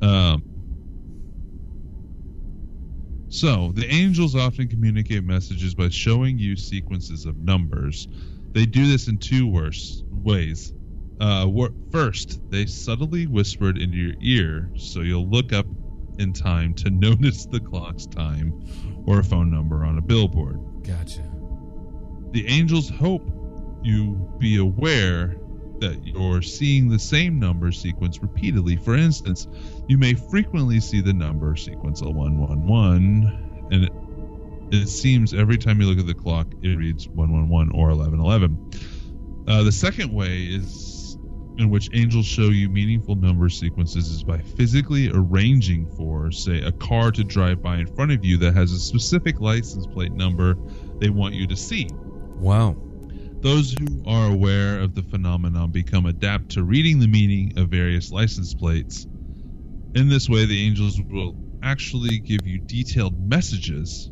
[0.00, 0.42] Um.
[3.28, 8.08] So, the angels often communicate messages by showing you sequences of numbers.
[8.52, 10.72] They do this in two worse ways.
[11.20, 11.46] Uh,
[11.92, 15.66] first, they subtly whispered into your ear, so you'll look up
[16.18, 18.64] in time to notice the clock's time
[19.06, 20.58] or a phone number on a billboard.
[20.82, 21.22] Gotcha.
[22.30, 23.22] The angels hope
[23.82, 25.36] you be aware
[25.80, 28.76] that you're seeing the same number sequence repeatedly.
[28.76, 29.48] For instance,
[29.88, 33.92] you may frequently see the number sequence 111, and it,
[34.70, 39.46] it seems every time you look at the clock, it reads 111 or 1111.
[39.48, 40.99] Uh, the second way is
[41.58, 46.72] in which angels show you meaningful number sequences is by physically arranging for, say, a
[46.72, 50.56] car to drive by in front of you that has a specific license plate number
[51.00, 51.88] they want you to see.
[52.38, 52.76] Wow.
[53.42, 58.12] Those who are aware of the phenomenon become adept to reading the meaning of various
[58.12, 59.06] license plates.
[59.94, 64.10] In this way, the angels will actually give you detailed messages.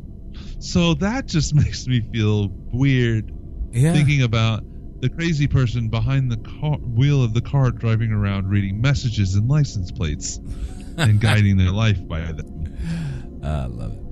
[0.59, 3.31] So that just makes me feel weird
[3.71, 3.93] Yeah.
[3.93, 4.63] thinking about
[5.01, 9.47] the crazy person behind the car, wheel of the car driving around reading messages and
[9.49, 10.37] license plates
[10.97, 12.77] and guiding their life by them.
[13.43, 14.03] Ah, I love it.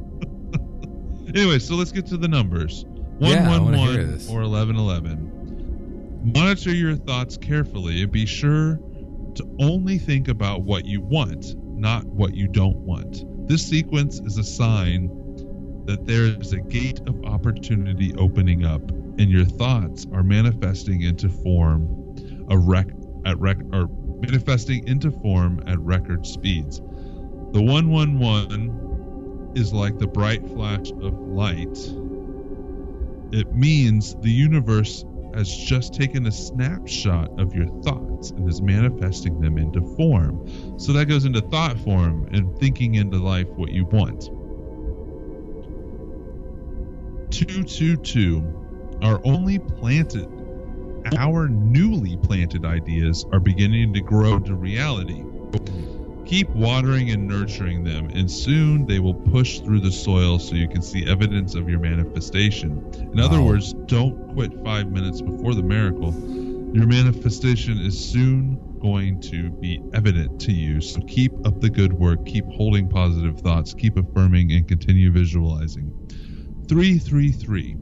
[1.36, 2.86] Anyway, so let's get to the numbers.
[3.20, 4.30] Yeah, I wanna hear 111 this.
[4.30, 6.32] or 1111.
[6.34, 8.80] Monitor your thoughts carefully and be sure
[9.36, 13.26] to only think about what you want, not what you don't want.
[13.48, 15.10] This sequence is a sign
[15.86, 18.90] that there is a gate of opportunity opening up
[19.20, 22.16] and your thoughts are manifesting into form
[22.50, 22.88] a rec
[23.26, 23.90] at rec or
[24.22, 26.80] manifesting into form at record speeds.
[27.54, 31.78] The 111 is like the bright flash of light
[33.32, 35.04] it means the universe
[35.34, 40.80] has just taken a snapshot of your thoughts and is manifesting them into form.
[40.80, 44.30] So that goes into thought form and thinking into life what you want.
[47.32, 48.67] 222
[49.02, 50.28] are only planted,
[51.18, 55.24] our newly planted ideas are beginning to grow to reality.
[56.26, 60.68] Keep watering and nurturing them, and soon they will push through the soil so you
[60.68, 62.84] can see evidence of your manifestation.
[63.14, 63.48] In other Wow.
[63.48, 66.14] words, don't quit five minutes before the miracle.
[66.74, 70.82] Your manifestation is soon going to be evident to you.
[70.82, 75.94] So keep up the good work, keep holding positive thoughts, keep affirming, and continue visualizing.
[76.68, 77.78] 333.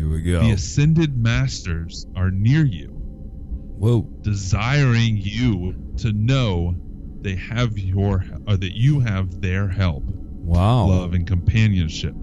[0.00, 0.40] Here we go.
[0.40, 2.88] The ascended masters are near you
[3.76, 4.08] Whoa.
[4.22, 6.74] desiring you to know
[7.20, 10.04] they have your or that you have their help,
[10.42, 10.86] Wow.
[10.86, 12.14] love, and companionship.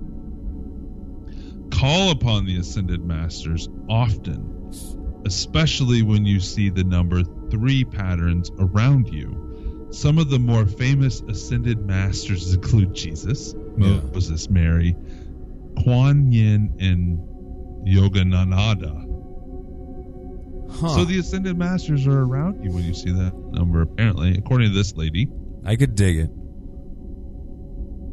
[1.70, 4.72] Call upon the ascended masters often,
[5.28, 7.22] especially when you see the number
[7.52, 9.88] three patterns around you.
[9.92, 14.00] Some of the more famous ascended masters include Jesus, Yeah.
[14.14, 14.96] Moses, Mary,
[15.84, 17.20] Kuan Yin, and
[17.88, 19.04] Yogananda.
[20.70, 20.90] Huh.
[20.90, 24.76] So the ascended masters are around you when you see that number, apparently, according to
[24.76, 25.30] this lady.
[25.66, 26.30] I could dig it.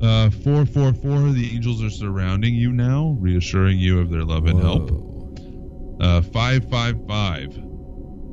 [0.01, 4.91] Uh, 444, the angels are surrounding you now, reassuring you of their love and help.
[4.91, 5.97] Whoa.
[6.01, 7.59] Uh, 555.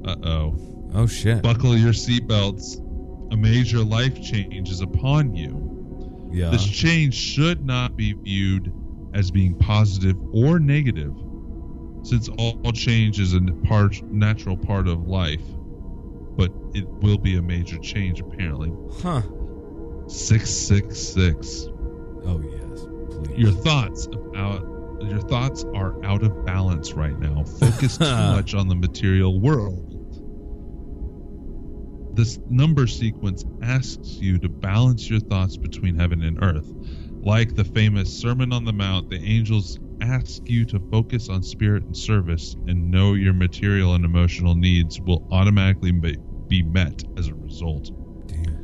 [0.04, 0.90] Uh oh.
[0.94, 1.42] Oh shit.
[1.42, 2.78] Buckle your seatbelts.
[3.34, 6.30] A major life change is upon you.
[6.34, 6.50] yeah.
[6.50, 8.74] This change should not be viewed
[9.14, 11.14] as being positive or negative,
[12.04, 15.44] since all change is a part, natural part of life.
[16.36, 18.72] But it will be a major change, apparently.
[19.02, 19.22] Huh.
[20.08, 21.68] 666.
[22.24, 22.86] Oh yes.
[23.26, 23.38] Please.
[23.38, 24.68] Your thoughts about
[25.02, 27.44] your thoughts are out of balance right now.
[27.44, 29.98] Focus too much on the material world.
[32.16, 36.72] This number sequence asks you to balance your thoughts between heaven and earth.
[37.24, 41.84] Like the famous Sermon on the Mount, the angels ask you to focus on spirit
[41.84, 47.36] and service and know your material and emotional needs will automatically be met as a
[47.36, 47.92] result.
[48.28, 48.62] Damn.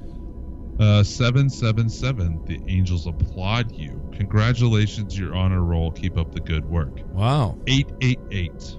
[0.79, 4.01] Uh, 777, the angels applaud you.
[4.13, 5.91] Congratulations, you're on a roll.
[5.91, 6.99] Keep up the good work.
[7.13, 7.57] Wow.
[7.67, 8.77] 888,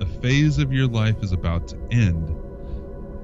[0.00, 2.28] a phase of your life is about to end,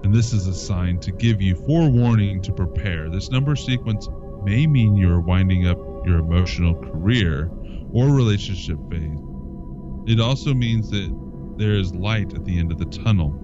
[0.05, 3.09] and this is a sign to give you forewarning to prepare.
[3.09, 4.09] This number sequence
[4.44, 7.51] may mean you're winding up your emotional career
[7.93, 9.18] or relationship phase.
[10.07, 13.34] It also means that there is light at the end of the tunnel.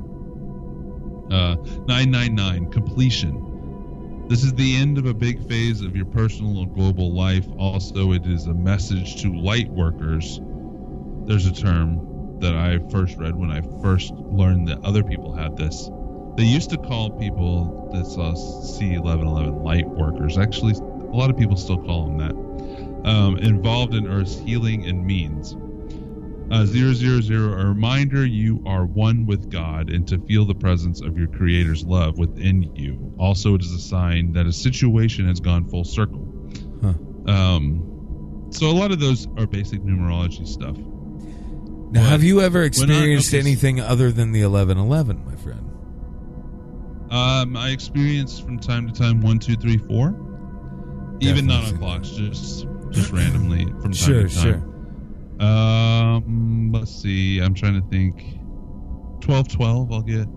[1.31, 4.27] Uh, 999, completion.
[4.29, 7.47] This is the end of a big phase of your personal and global life.
[7.59, 10.41] Also, it is a message to light workers.
[11.27, 15.57] There's a term that I first read when I first learned that other people had
[15.57, 15.91] this.
[16.37, 20.39] They used to call people that saw C1111 light workers.
[20.39, 22.44] Actually, a lot of people still call them that.
[23.05, 25.57] Um, involved in Earth's healing and means.
[26.51, 31.19] Uh, 000, a reminder you are one with God and to feel the presence of
[31.19, 33.15] your Creator's love within you.
[33.19, 36.27] Also, it is a sign that a situation has gone full circle.
[36.83, 36.95] Huh.
[37.33, 40.77] Um, so, a lot of those are basic numerology stuff.
[41.95, 45.71] Now, have you ever experienced okay, anything other than the 1111, my friend?
[47.11, 50.09] Um, I experience from time to time one, two, three, four.
[51.21, 55.41] Even Definitely not on clocks, just just randomly from time Sure, to time.
[55.41, 57.41] Um, let's see.
[57.41, 58.39] I'm trying to think.
[59.21, 59.93] Twelve, twelve.
[59.93, 60.29] I'll get.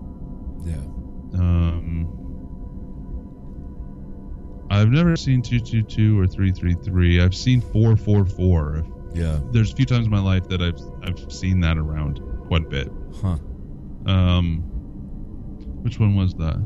[0.64, 0.74] Yeah.
[1.34, 2.14] Um,
[4.70, 7.20] I've never seen two, two, two or three, three, three.
[7.20, 8.84] I've seen four, four, four.
[9.14, 9.40] Yeah.
[9.52, 12.68] There's a few times in my life that I've I've seen that around quite a
[12.68, 12.90] bit.
[13.22, 13.38] Huh.
[14.06, 14.62] Um,
[15.82, 16.56] which one was that?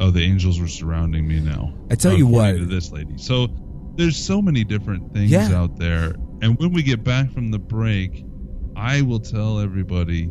[0.00, 1.72] Oh, the angels were surrounding me now.
[1.90, 2.52] I tell you what.
[2.52, 3.16] to this lady.
[3.18, 3.48] So
[3.96, 5.54] there's so many different things Yeah.
[5.54, 8.24] out there, and when we get back from the break,
[8.76, 10.30] I will tell everybody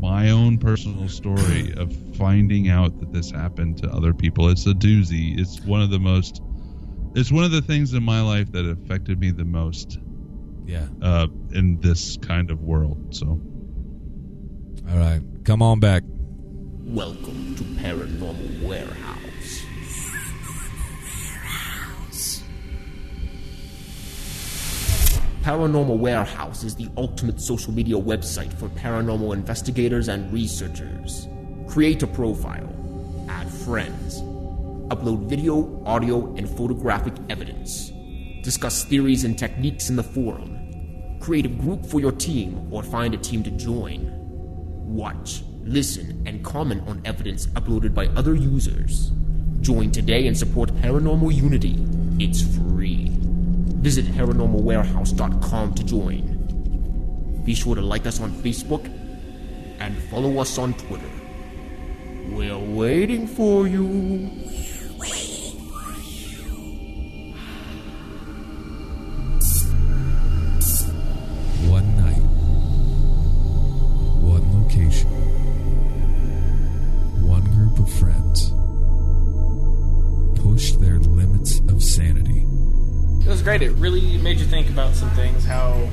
[0.00, 4.48] my own personal story of finding out that this happened to other people.
[4.48, 5.38] It's a doozy.
[5.38, 6.42] It's one of the most.
[7.14, 9.98] It's one of the things in my life that affected me the most
[10.66, 10.86] Yeah.
[11.00, 13.14] uh, in this kind of world.
[13.14, 13.40] So.
[14.90, 15.20] All right.
[15.44, 16.02] Come on back.
[16.86, 19.13] Welcome to Paranormal Warehouse.
[25.44, 31.28] Paranormal Warehouse is the ultimate social media website for paranormal investigators and researchers.
[31.68, 32.66] Create a profile,
[33.28, 34.22] add friends,
[34.88, 37.92] upload video, audio, and photographic evidence,
[38.42, 43.12] discuss theories and techniques in the forum, create a group for your team or find
[43.12, 44.10] a team to join.
[44.16, 49.10] Watch, listen, and comment on evidence uploaded by other users.
[49.60, 51.86] Join today and support Paranormal Unity.
[52.18, 52.73] It's free.
[53.84, 57.42] Visit paranormalwarehouse.com to join.
[57.44, 58.82] Be sure to like us on Facebook
[59.78, 61.10] and follow us on Twitter.
[62.30, 64.63] We're waiting for you.
[85.14, 85.88] Things, how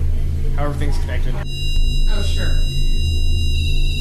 [0.56, 1.34] how everything's connected.
[1.36, 2.56] Oh, sure.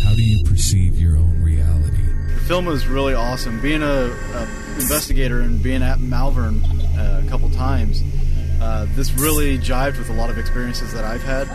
[0.04, 2.02] How do you perceive your own reality?
[2.34, 3.60] The film was really awesome.
[3.60, 8.02] Being a, a investigator and being at Malvern uh, a couple times,
[8.60, 11.46] uh, this really jived with a lot of experiences that I've had.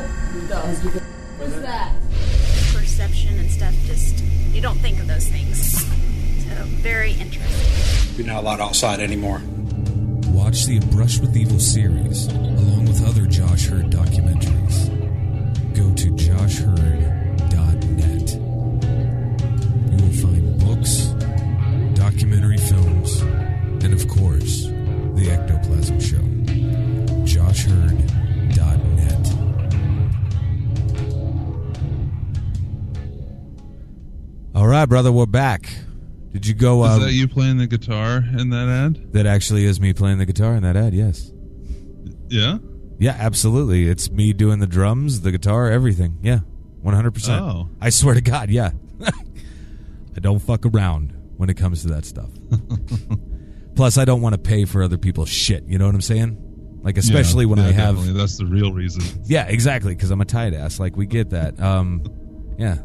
[1.37, 1.93] What's that?
[2.73, 8.43] perception and stuff just you don't think of those things so very interesting You're not
[8.43, 9.41] allowed outside anymore.
[10.45, 14.89] Watch the A Brush with Evil series, along with other Josh Hurd documentaries.
[15.73, 18.35] Go to joshhurd.net.
[19.89, 21.15] You will find books,
[21.99, 23.21] documentary films,
[23.83, 24.67] and of course,
[25.15, 26.21] The Ectoplasm Show.
[27.25, 29.33] joshhurd.net.
[34.53, 35.84] All right, brother, we're back.
[36.35, 36.83] Did you go?
[36.83, 39.13] Is Uh, that you playing the guitar in that ad?
[39.13, 40.93] that actually is me playing the guitar in that ad.
[40.93, 41.31] Yes.
[42.27, 42.57] Yeah.
[42.99, 43.87] Yeah, absolutely.
[43.87, 46.17] It's me doing the drums, the guitar, everything.
[46.21, 46.39] Yeah,
[46.81, 47.41] one hundred percent.
[47.41, 47.69] Oh.
[47.79, 48.71] I swear to God, yeah.
[49.05, 52.29] I don't fuck around when it comes to that stuff.
[53.75, 55.63] Plus, I don't want to pay for other people's shit.
[55.65, 56.37] You know what I'm saying?
[56.83, 57.95] Like, especially Yeah, when yeah, I have.
[57.95, 58.19] definitely.
[58.19, 59.03] That's the real reason.
[59.25, 59.95] Yeah, exactly.
[59.95, 60.79] Because I'm a tight ass.
[60.81, 61.57] Like, we get that.
[61.61, 62.03] Um,
[62.57, 62.77] yeah,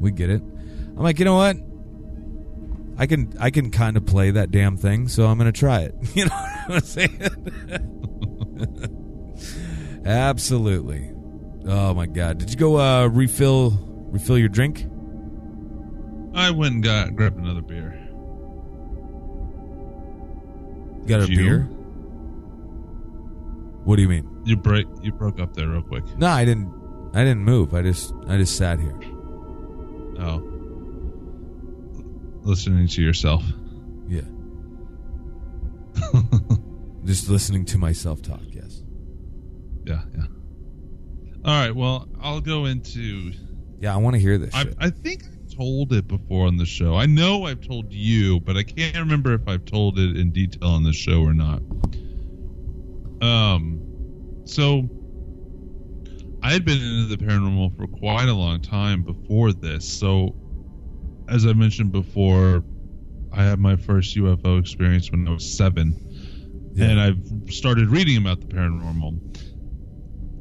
[0.00, 0.42] we get it.
[0.42, 1.56] I'm like, you know what?
[2.98, 5.94] I can I can kind of play that damn thing, so I'm gonna try it.
[6.14, 6.34] You know
[6.66, 7.20] what I'm saying?
[10.04, 11.10] Absolutely.
[11.68, 12.38] Oh my god!
[12.38, 13.70] Did you go uh, refill
[14.10, 14.86] refill your drink?
[16.34, 17.92] I went and got grabbed another beer.
[21.06, 21.36] Got a You?
[21.36, 21.60] beer?
[23.84, 24.28] What do you mean?
[24.44, 24.86] You break.
[25.02, 26.04] You broke up there real quick.
[26.18, 26.72] No, I didn't.
[27.14, 27.74] I didn't move.
[27.74, 28.98] I just I just sat here.
[30.18, 30.40] Oh,
[32.46, 33.44] listening to yourself.
[34.08, 34.22] Yeah.
[37.04, 38.42] just listening to myself talk.
[38.50, 38.82] Yes.
[39.84, 40.24] Yeah, yeah.
[41.44, 41.74] All right.
[41.74, 43.32] Well, I'll go into.
[43.78, 44.54] Yeah, I want to hear this.
[44.54, 44.66] I.
[44.78, 46.94] I think I've told it before on the show.
[46.96, 50.68] I know I've told you, but I can't remember if I've told it in detail
[50.68, 51.62] on the show or not.
[53.22, 54.88] Um, so
[56.42, 59.84] I had been into the paranormal for quite a long time before this.
[59.84, 60.34] So,
[61.28, 62.64] as I mentioned before,
[63.32, 65.94] I had my first UFO experience when I was seven,
[66.74, 66.86] Yeah.
[66.90, 69.18] and I've started reading about the paranormal.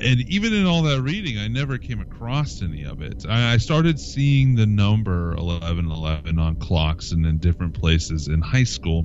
[0.01, 3.25] And even in all that reading, I never came across any of it.
[3.27, 9.03] I, started seeing the number 1111 on clocks and in different places in high school.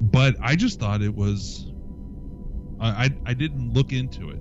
[0.00, 1.66] But I just thought it was.
[2.80, 4.40] I, I, I didn't look into it.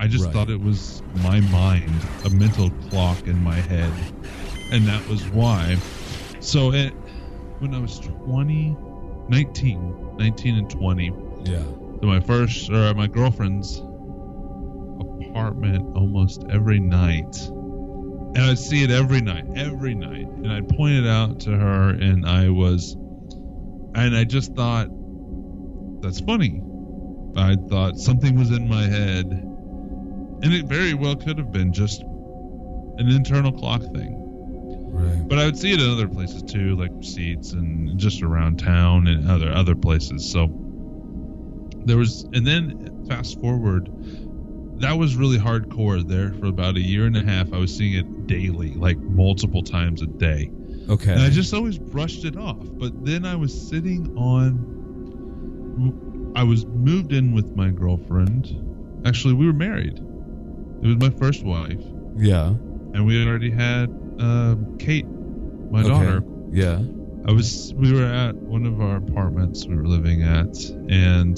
[0.00, 0.32] I just Right.
[0.32, 1.92] thought it was my mind,
[2.24, 3.92] a mental clock in my head.
[4.72, 5.76] And that was why.
[6.40, 6.90] So it,
[7.60, 8.76] when I was 20,
[9.28, 11.12] 19, 19 and 20,
[11.44, 11.58] yeah.
[11.58, 13.78] to my first or my girlfriend's
[15.36, 17.36] apartment almost every night.
[17.46, 20.26] And I'd see it every night, every night.
[20.26, 22.96] And I'd point it out to her and I was
[23.96, 24.88] and I just thought
[26.02, 26.62] that's funny.
[27.36, 29.26] I thought something was in my head.
[29.26, 34.25] And it very well could have been just an internal clock thing.
[34.96, 35.28] Right.
[35.28, 39.06] But I would see it in other places too, like seats and just around town
[39.08, 40.28] and other other places.
[40.30, 40.48] So
[41.84, 43.88] there was, and then fast forward,
[44.80, 47.52] that was really hardcore there for about a year and a half.
[47.52, 50.50] I was seeing it daily, like multiple times a day,
[50.88, 51.12] Okay.
[51.12, 52.58] and I just always brushed it off.
[52.60, 54.72] But then I was sitting on,
[56.34, 58.62] I was moved in with my girlfriend.
[59.06, 59.98] Actually, we were married.
[60.82, 61.82] It was my first wife,
[62.16, 62.48] yeah.
[62.48, 63.88] and we had already had
[64.18, 65.88] um, Kate, my Okay.
[65.88, 66.22] daughter.
[66.52, 66.80] Yeah.
[67.28, 70.56] I was we were at one of our apartments we were living at
[70.88, 71.36] and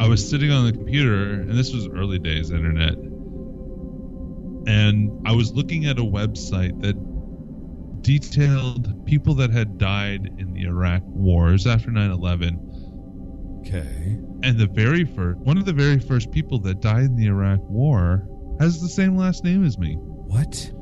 [0.00, 2.94] I was sitting on the computer and this was early days internet
[4.66, 6.96] and I was looking at a website that
[8.02, 14.18] detailed people that had died in the Iraq wars after 9/11 Okay.
[14.42, 17.60] and the very first one of the very first people that died in the Iraq
[17.68, 18.26] war
[18.60, 19.94] has the same last name as me.
[19.98, 20.72] What?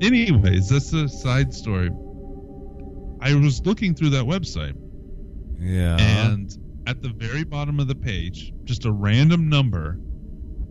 [0.00, 1.90] Anyways, that's a side story.
[3.20, 4.74] I was looking through that website
[5.58, 5.96] Yeah.
[6.00, 6.50] and
[6.86, 9.98] at the very bottom of the page, just a random number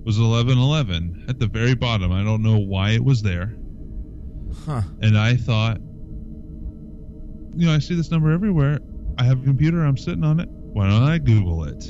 [0.04, 2.12] was 1111 at the very bottom.
[2.12, 3.56] I don't know why it was there.
[4.66, 4.82] huh.
[5.02, 5.78] And I thought,
[7.56, 8.80] you know, I see this number everywhere.
[9.20, 10.50] I have a computer, I'm sitting on it.
[10.50, 11.84] Why don't I Google it?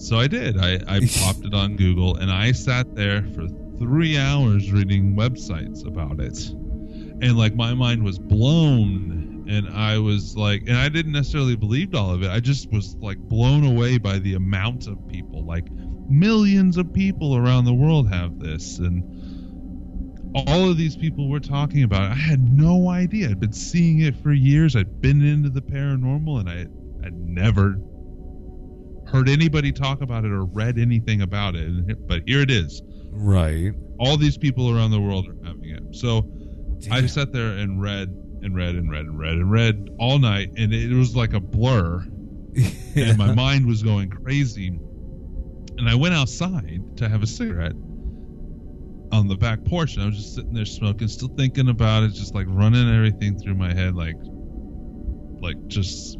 [0.00, 0.58] So I did.
[0.58, 3.46] I, I popped it on Google and I sat there for
[3.80, 6.38] three hours reading websites about it.
[7.22, 11.94] And like my mind was blown and I was like and I didn't necessarily believe
[11.94, 12.30] all of it.
[12.30, 15.44] I just was like blown away by the amount of people.
[15.44, 15.68] Like
[16.08, 19.02] millions of people around the world have this and
[20.34, 22.12] all of these people we're talking about, it.
[22.12, 23.30] I had no idea.
[23.30, 24.76] I'd been seeing it for years.
[24.76, 26.58] I'd been into the paranormal, and I
[27.02, 27.76] had never
[29.06, 32.06] heard anybody talk about it or read anything about it.
[32.06, 32.80] But here it is.
[33.10, 33.72] Right.
[33.98, 35.94] All these people around the world are having it.
[35.96, 36.30] So
[36.90, 38.08] I sat there and read
[38.42, 41.40] and read and read and read and read all night, and it was like a
[41.40, 42.00] blur,
[42.96, 44.68] and my mind was going crazy.
[44.68, 47.74] And I went outside to have a cigarette
[49.12, 52.10] on the back porch, and I was just sitting there smoking, still thinking about it,
[52.10, 54.16] just like running everything through my head, like,
[55.40, 56.18] like just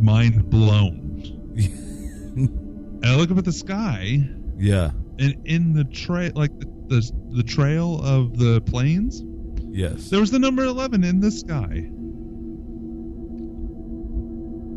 [0.00, 1.54] mind blown.
[1.56, 4.22] and I look up at the sky,
[4.56, 4.90] yeah.
[5.18, 9.22] And in the trail, like the, the the trail of the planes,
[9.70, 10.08] Yes.
[10.10, 11.90] there was the number 11 in the sky.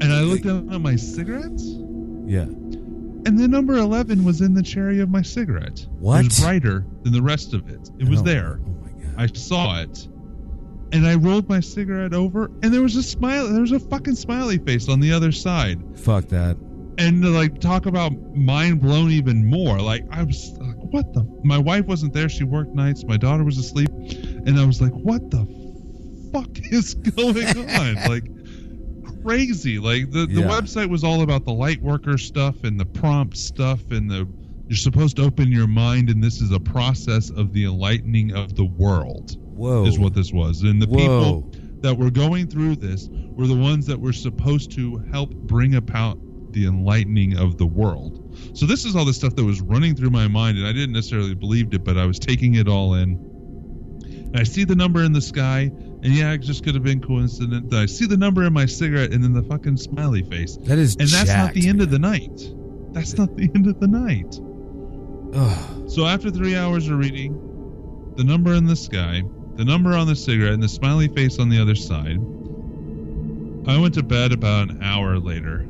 [0.02, 1.64] And I looked down at my cigarettes,
[2.26, 2.42] Yeah.
[2.44, 5.86] and the number 11 was in the cherry of my cigarette.
[6.00, 6.22] What?
[6.22, 7.90] It was brighter than the rest of it.
[8.00, 8.60] It was Oh, there.
[8.66, 9.14] Oh my god.
[9.18, 10.08] I saw it.
[10.94, 13.48] And I rolled my cigarette over, and there was a smile.
[13.48, 15.80] There was a fucking smiley face on the other side.
[15.96, 16.58] Fuck that.
[16.98, 19.80] And to, like talk about mind blown even more.
[19.80, 21.24] Like I was like, what the?
[21.44, 22.30] My wife wasn't there.
[22.30, 23.04] She worked nights.
[23.06, 25.46] My daughter was asleep, and I was like, what the
[26.32, 27.96] fuck is going on?
[28.10, 28.26] like
[29.24, 29.80] crazy.
[29.80, 30.48] Like the the Yeah.
[30.48, 34.28] website was all about the light worker stuff and the prompt stuff and the
[34.68, 38.56] you're supposed to open your mind and this is a process of the enlightening of
[38.56, 39.86] the world Whoa.
[39.86, 40.62] is what this was.
[40.62, 40.98] And the Whoa.
[40.98, 45.76] people that were going through this were the ones that were supposed to help bring
[45.76, 46.18] about
[46.54, 48.38] the enlightening of the world.
[48.54, 50.94] So this is all the stuff that was running through my mind, and I didn't
[50.94, 53.14] necessarily believed it, but I was taking it all in.
[54.04, 55.72] And I see the number in the sky,
[56.04, 57.74] and yeah, it just could have been coincident.
[57.74, 60.58] I see the number in my cigarette, and then the fucking smiley face.
[60.58, 62.42] That is and that's not the end of the night.
[62.94, 64.40] That's not the end of the night.
[65.34, 65.90] Ugh.
[65.90, 69.24] So after three hours of reading, the number in the sky,
[69.56, 72.20] the number on the cigarette, and the smiley face on the other side,
[73.68, 75.66] I went to bed about an hour later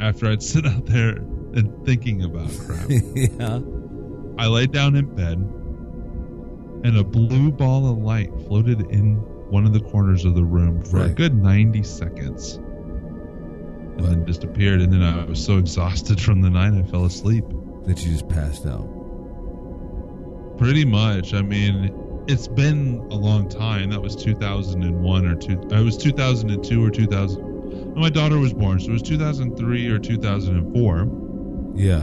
[0.00, 1.16] after I'd sit out there
[1.54, 2.86] and thinking about crap.
[2.90, 3.60] yeah.
[4.38, 5.38] I laid down in bed,
[6.84, 9.16] and a blue ball of light floated in
[9.50, 12.54] one of the corners of the room for a good 90 seconds.
[12.54, 17.44] And then disappeared, and then I was so exhausted from the night I fell asleep.
[17.86, 18.86] That you just passed out.
[20.58, 21.32] Pretty much.
[21.32, 23.90] I mean, it's been a long time.
[23.90, 25.58] That was 2001 or two.
[25.70, 27.47] It was 2002 or 2000.
[27.98, 31.72] When My daughter was born, so it was 2003 or 2004.
[31.76, 32.00] Yeah.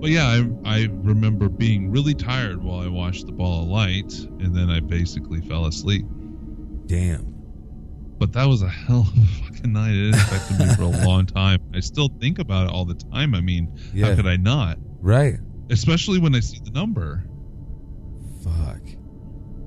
[0.00, 4.12] But yeah, I, I remember being really tired while I watched the ball of light,
[4.40, 6.06] and then I basically fell asleep.
[6.86, 7.32] Damn.
[8.18, 9.94] But that was a hell of a fucking night.
[9.94, 11.60] It affected me for a long time.
[11.74, 13.34] I still think about it all the time.
[13.34, 14.06] I mean, Yeah.
[14.10, 14.78] how could I not?
[15.00, 15.38] Right.
[15.70, 17.24] Especially when I see the number.
[18.44, 18.80] Fuck.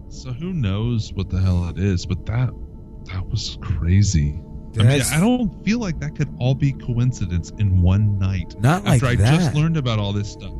[0.09, 2.05] So who knows what the hell it is?
[2.05, 2.49] But that
[3.11, 4.39] that was crazy.
[4.79, 8.59] I mean, I don't feel like that could all be coincidence in one night.
[8.59, 9.39] Not like After I that.
[9.39, 10.53] just learned about all this stuff.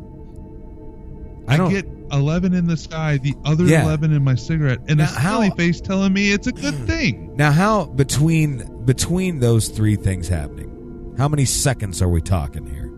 [1.48, 3.84] I I, get 11 in the sky, the other Yeah.
[3.84, 6.74] 11 in my cigarette, and Now, a smiley how- face telling me it's a good
[6.74, 6.86] hmm.
[6.86, 7.32] thing.
[7.36, 12.92] Now, how between between those three things happening, how many seconds are we talking here?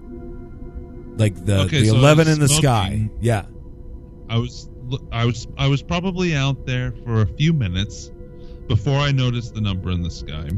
[1.17, 3.09] Like the Okay, the so eleven in the sky.
[3.19, 3.45] Yeah.
[4.29, 4.69] I was
[5.11, 8.11] I was I was probably out there for a few minutes
[8.67, 10.49] before I noticed the number in the sky.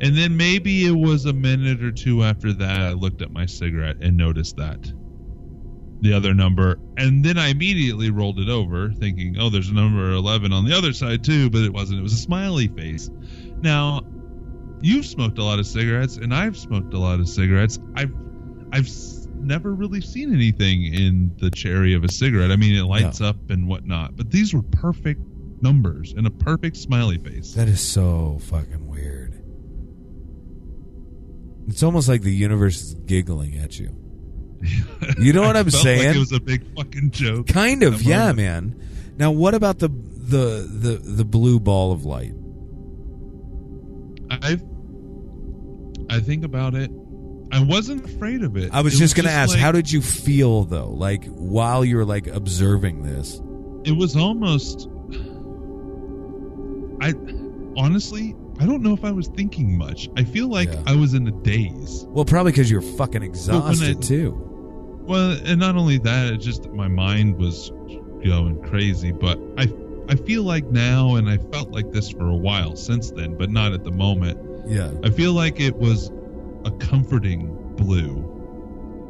[0.00, 3.46] And then maybe it was a minute or two after that I looked at my
[3.46, 4.92] cigarette and noticed that
[6.00, 10.12] the other number and then I immediately rolled it over thinking, "Oh, there's a number
[10.12, 12.00] 11 on the other side too," but it wasn't.
[12.00, 13.10] It was a smiley face.
[13.62, 14.02] Now,
[14.82, 17.78] you've smoked a lot of cigarettes and I've smoked a lot of cigarettes.
[17.94, 18.12] I've
[18.72, 18.88] I've
[19.36, 22.50] never really seen anything in the cherry of a cigarette.
[22.50, 25.20] I mean, it lights up and whatnot, but these were perfect
[25.62, 27.54] numbers and a perfect smiley face.
[27.54, 28.83] That is so fucking.
[31.68, 33.94] It's almost like the universe is giggling at you.
[35.18, 36.06] You know what I'm saying?
[36.06, 37.46] Like it was a big fucking joke.
[37.48, 38.36] Kind of, yeah, moment.
[38.36, 38.88] man.
[39.18, 42.32] Now, what about the the the the blue ball of light?
[44.30, 44.58] I
[46.10, 46.90] I think about it.
[47.52, 48.70] I wasn't afraid of it.
[48.72, 50.90] I was It just gonna ask, like- how did you feel though?
[50.90, 53.40] Like while you were like observing this?
[53.86, 54.88] it was almost
[57.02, 57.12] I
[57.76, 60.08] honestly I don't know if I was thinking much.
[60.16, 60.82] I feel like Yeah.
[60.86, 62.06] I was in a daze.
[62.08, 64.40] Well, probably because you're fucking exhausted I- too.
[65.06, 67.70] Well, and not only that, it just my mind was
[68.24, 69.12] going crazy.
[69.12, 69.70] But I
[70.08, 73.50] I feel like now, and I felt like this for a while since then, but
[73.50, 74.38] not at the moment.
[74.66, 76.10] Yeah, I feel like it was
[76.64, 78.30] a comforting blue.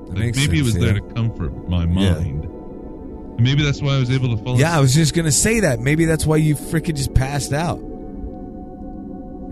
[0.08, 0.80] that Like maybe it was yeah.
[0.84, 2.44] there to comfort my mind.
[2.44, 4.58] And maybe that's why I was able to fall.
[4.58, 5.78] Yeah, I was just gonna say that.
[5.80, 7.78] Maybe that's why you freaking just passed out.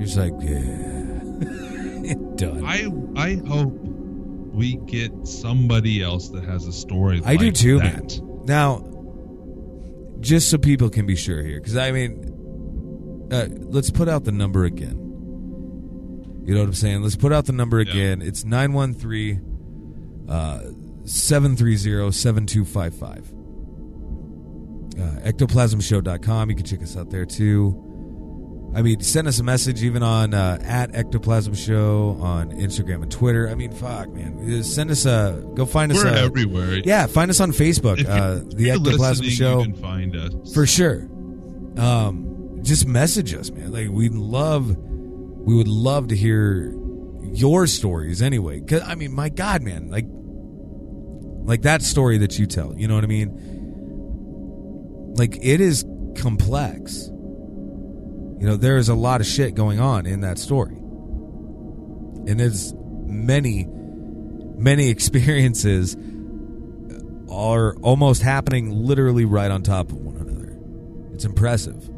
[0.06, 2.64] You're like, yeah, done.
[2.64, 7.22] I I hope we get somebody else that has a story.
[7.24, 8.18] I do too, that.
[8.20, 8.44] man.
[8.44, 8.84] Now,
[10.20, 14.32] just so people can be sure here, because I mean, uh, let's put out the
[14.32, 14.98] number again.
[16.44, 17.02] You know what I'm saying?
[17.02, 18.20] Let's put out the number again.
[18.20, 20.60] It's 913 uh,
[21.04, 23.32] 730 7255.
[24.92, 26.50] Uh, ectoplasmshow.com.
[26.50, 27.91] You can check us out there too.
[28.74, 33.12] I mean, send us a message even on uh, at Ectoplasm Show on Instagram and
[33.12, 33.48] Twitter.
[33.50, 34.62] I mean, fuck, man.
[34.64, 36.02] Send us a go find us.
[36.02, 36.76] We're a, everywhere.
[36.84, 37.98] Yeah, find us on Facebook.
[37.98, 41.06] If you- Uh, the Ectoplasm Show You can find us for sure.
[41.76, 43.72] Um, just message us, man.
[43.72, 46.74] Like we'd love, we would love to hear
[47.34, 48.60] your stories anyway.
[48.60, 50.06] Cause I mean, my God, man, like,
[51.46, 52.74] like that story that you tell.
[52.76, 53.30] You know what I mean?
[55.16, 55.84] Like it is
[56.16, 57.10] complex.
[58.42, 62.74] You know, there is a lot of shit going on in that story, and there's
[63.06, 65.96] many, many experiences
[67.30, 70.58] are almost happening literally right on top of one another.
[71.14, 71.88] It's impressive.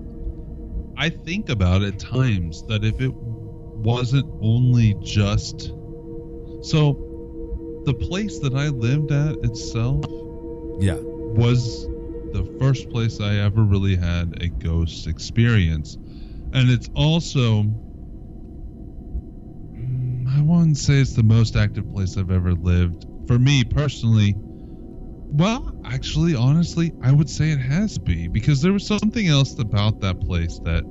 [0.98, 5.72] I think about at times that if it wasn't only just
[6.60, 10.04] so the place that I lived at itself
[10.78, 10.98] Yeah.
[11.00, 11.86] was
[12.34, 15.96] the first place I ever really had a ghost experience.
[16.54, 17.64] And it's also
[20.36, 23.06] I wouldn't say it's the most active place I've ever lived.
[23.26, 24.34] For me personally,
[25.32, 29.58] well, actually, honestly, I would say it has to be because there was something else
[29.58, 30.84] about that place that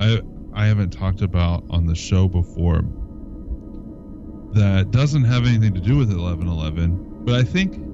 [0.00, 0.20] I
[0.52, 2.82] I haven't talked about on the show before
[4.52, 7.89] that doesn't have anything to do with 1111, but I think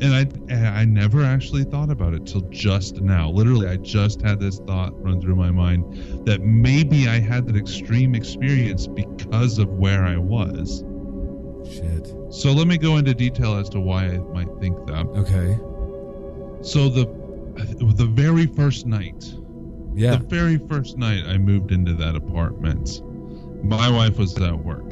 [0.00, 3.30] and I I never actually thought about it till just now.
[3.30, 7.56] Literally, I just had this thought run through my mind that maybe I had that
[7.56, 10.84] extreme experience because of where I was.
[11.70, 12.14] Shit.
[12.30, 15.06] So let me go into detail as to why I might think that.
[15.16, 15.58] Okay.
[16.62, 17.06] So the
[17.94, 19.34] the very first night,
[19.94, 20.16] Yeah.
[20.16, 23.02] the very first night I moved into that apartment,
[23.62, 24.90] my wife was at work.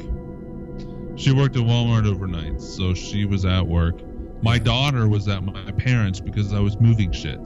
[1.15, 4.01] She worked at Walmart overnight, so she was at work.
[4.41, 7.39] My daughter was at my parents because I was moving shit.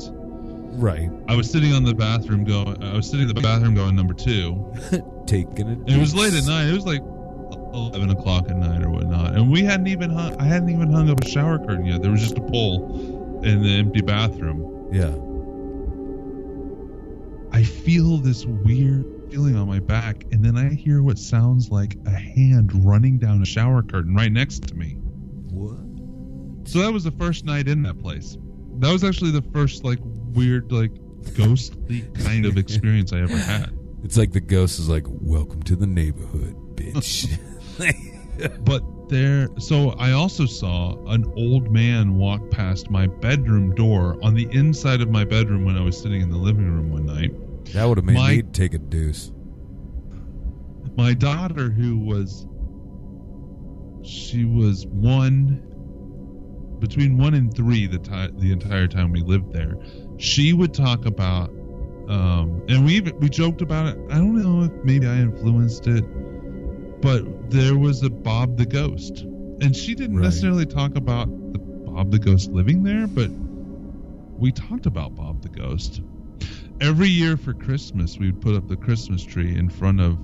[0.75, 1.09] Right.
[1.27, 2.83] I was sitting on the bathroom going.
[2.83, 4.73] I was sitting in the bathroom going number two.
[5.27, 5.93] Taking it.
[5.93, 6.67] It was late at night.
[6.67, 7.01] It was like
[7.73, 10.35] eleven o'clock at night or whatnot, and we hadn't even hung.
[10.39, 12.01] I hadn't even hung up a shower curtain yet.
[12.01, 14.89] There was just a pole in the empty bathroom.
[14.91, 15.13] Yeah.
[17.51, 21.97] I feel this weird feeling on my back, and then I hear what sounds like
[22.05, 24.97] a hand running down a shower curtain right next to me.
[25.51, 25.82] What?
[26.65, 28.37] So that was the first night in that place.
[28.79, 30.91] That was actually the first like weird like
[31.35, 33.77] ghostly kind of experience I ever had.
[34.03, 37.29] It's like the ghost is like, "Welcome to the neighborhood, bitch."
[38.65, 44.33] But there, so I also saw an old man walk past my bedroom door on
[44.33, 47.31] the inside of my bedroom when I was sitting in the living room one night.
[47.73, 49.31] that would have made My- me take a deuce.
[50.97, 52.45] My daughter, who was,
[54.03, 55.61] she was one,
[56.83, 59.77] between one and three the ti- the entire time we lived there.
[60.17, 61.49] She would talk about,
[62.09, 63.97] um, and we even, we joked about it.
[64.11, 66.03] I don't know if maybe I influenced it,
[67.01, 69.21] but there was a Bob the Ghost,
[69.61, 70.25] and she didn't Right.
[70.25, 73.31] necessarily talk about the Bob the Ghost living there, but
[74.37, 76.01] we talked about Bob the Ghost.
[76.81, 80.17] Every year for Christmas, we would put up the Christmas tree in front of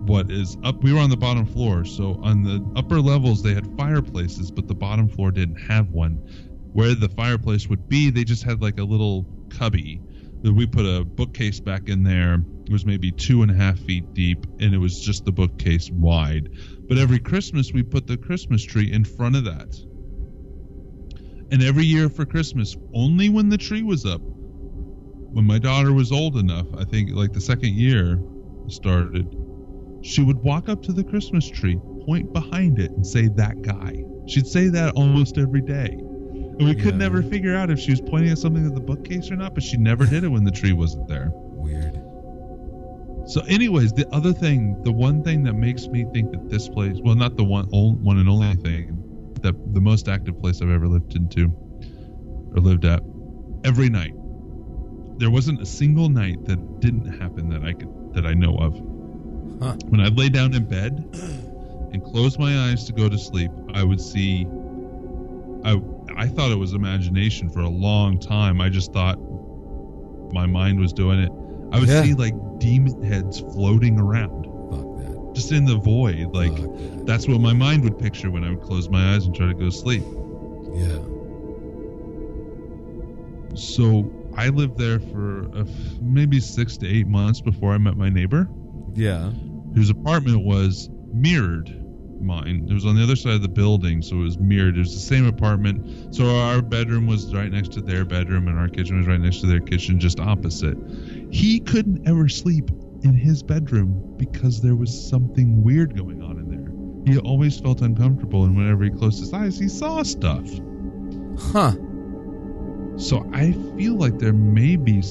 [0.00, 0.82] what is up.
[0.82, 4.66] We were on the bottom floor, so on the upper levels they had fireplaces, but
[4.66, 6.14] the bottom floor didn't have one.
[6.72, 10.00] Where the fireplace would be, they just had like a little cubby.
[10.42, 12.34] That we put a bookcase back in there.
[12.66, 15.90] It was maybe two and a half feet deep, and it was just the bookcase
[15.90, 16.50] wide.
[16.88, 19.74] But every Christmas, we put the Christmas tree in front of that.
[21.50, 26.12] And every year for Christmas, only when the tree was up, when my daughter was
[26.12, 28.22] old enough, I think like the second year
[28.68, 29.34] started,
[30.02, 34.02] she would walk up to the Christmas tree, point behind it, and say, That guy.
[34.26, 35.88] She'd say that almost every day.
[35.90, 36.98] And we could Yeah.
[36.98, 39.62] never figure out if she was pointing at something at the bookcase or not, but
[39.62, 41.30] she never did it when the tree wasn't there.
[41.34, 42.00] Weird.
[43.26, 46.98] So, anyways, the other thing, the one thing that makes me think that this place,
[47.02, 49.02] well, not the one, one and only thing,
[49.42, 51.52] that the most active place I've ever lived into
[52.54, 53.02] or lived at,
[53.64, 54.14] every night,
[55.18, 58.80] there wasn't a single night that didn't happen that I could that I know of.
[59.60, 59.76] Huh.
[59.88, 61.04] When I lay down in bed
[61.92, 64.46] and closed my eyes to go to sleep, I would see.
[65.64, 65.80] I
[66.16, 68.60] I thought it was imagination for a long time.
[68.60, 69.18] I just thought
[70.32, 71.30] my mind was doing it.
[71.72, 72.02] I would Yeah.
[72.02, 75.32] see like demon heads floating around, Fuck that.
[75.34, 76.34] just in the void.
[76.34, 77.02] Like that.
[77.06, 79.54] that's what my mind would picture when I would close my eyes and try to
[79.54, 80.02] go to sleep.
[80.74, 80.98] Yeah.
[83.54, 85.68] So I lived there for a f
[86.00, 88.48] maybe six to eight months before I met my neighbor,
[88.94, 89.30] Yeah.
[89.74, 91.74] whose apartment was mirrored
[92.20, 92.66] mine.
[92.68, 94.76] It was on the other side of the building, so it was mirrored.
[94.76, 96.14] It was the same apartment.
[96.14, 99.40] So our bedroom was right next to their bedroom, and our kitchen was right next
[99.40, 100.76] to their kitchen, just opposite.
[101.30, 102.70] He couldn't ever sleep
[103.02, 107.12] in his bedroom because there was something weird going on in there.
[107.12, 110.48] He always felt uncomfortable, and whenever he closed his eyes, he saw stuff.
[111.38, 111.72] Huh.
[112.96, 115.02] So I feel like there may be,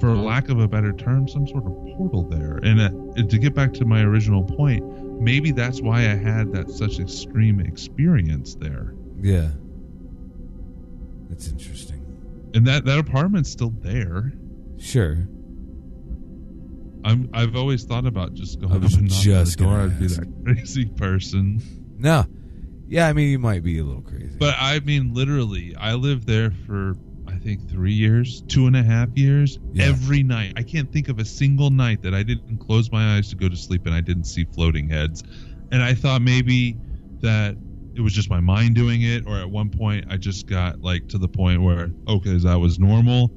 [0.00, 2.58] for lack of a better term, some sort of portal there.
[2.62, 6.70] And uh, to get back to my original point, maybe that's why I had that
[6.70, 8.94] such extreme experience there.
[9.20, 9.50] Yeah.
[11.28, 12.06] That's interesting.
[12.54, 14.32] And that that apartment's still there.
[14.78, 15.28] Sure.
[17.04, 19.80] I'm I've always thought about just going I up was and just the door.
[19.80, 21.62] I'd be that crazy person.
[21.98, 22.24] No.
[22.88, 24.36] Yeah, I mean, you might be a little crazy.
[24.38, 26.96] But I mean, literally, I lived there for
[27.42, 29.58] think three years, two and a half years.
[29.72, 29.86] Yeah.
[29.86, 33.30] Every night, I can't think of a single night that I didn't close my eyes
[33.30, 35.22] to go to sleep and I didn't see floating heads.
[35.72, 36.76] And I thought maybe
[37.20, 37.56] that
[37.94, 41.08] it was just my mind doing it, or at one point I just got like
[41.08, 43.28] to the point where okay, that was normal.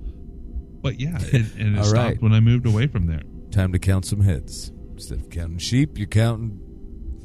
[0.82, 2.22] But yeah, and, and it stopped right.
[2.22, 3.22] when I moved away from there.
[3.52, 4.72] Time to count some heads.
[4.94, 6.60] Instead of counting sheep, you're counting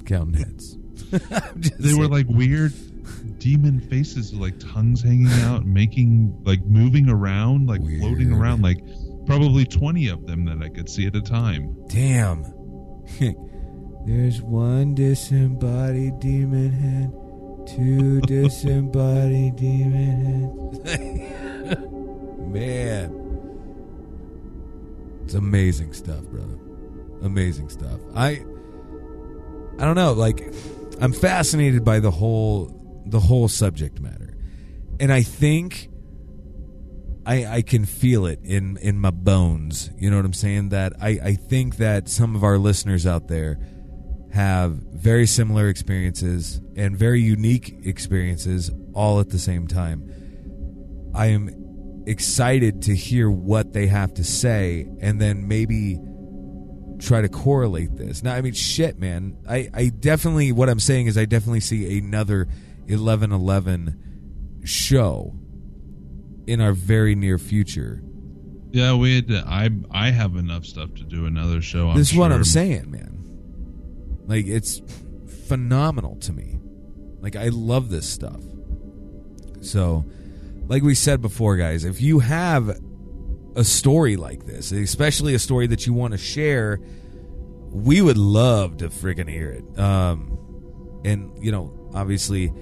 [0.06, 0.76] counting heads.
[1.78, 2.72] They were like weird
[3.38, 8.78] demon faces like tongues hanging out, making like moving around, like floating around, like
[9.26, 11.76] probably 20 of them that I could see at a time.
[11.88, 12.42] Damn.
[14.06, 17.12] There's one disembodied demon head,
[17.76, 21.78] two disembodied demon heads.
[22.48, 23.24] Man.
[25.24, 26.58] It's amazing stuff, brother.
[27.22, 28.00] Amazing stuff.
[28.14, 28.42] I
[29.78, 30.54] I don't know, like
[31.00, 32.77] I'm fascinated by the whole
[33.10, 34.36] the whole subject matter.
[35.00, 35.90] And I think
[37.26, 39.90] I, I can feel it in, in my bones.
[39.98, 40.70] You know what I'm saying?
[40.70, 43.58] That I, I think that some of our listeners out there
[44.32, 50.10] have very similar experiences and very unique experiences all at the same time.
[51.14, 55.98] I am excited to hear what they have to say and then maybe
[56.98, 58.22] try to correlate this.
[58.22, 59.36] Now, I mean, shit, man.
[59.48, 62.48] I, I definitely, what I'm saying is, I definitely see another
[62.88, 65.34] 1111 show
[66.46, 68.02] in our very near future.
[68.70, 71.88] Yeah, we had to, I I have enough stuff to do another show.
[71.88, 72.32] I'm this is what.
[72.32, 73.14] I'm saying, man.
[74.26, 74.82] Like, it's
[75.46, 76.58] phenomenal to me.
[77.20, 78.40] Like, I love this stuff.
[79.62, 80.04] So,
[80.66, 82.78] like we said before, guys, if you have
[83.56, 86.78] a story like this, especially a story that you want to share,
[87.70, 89.78] we would love to freaking hear it.
[89.78, 92.52] Um, and you know, obviously,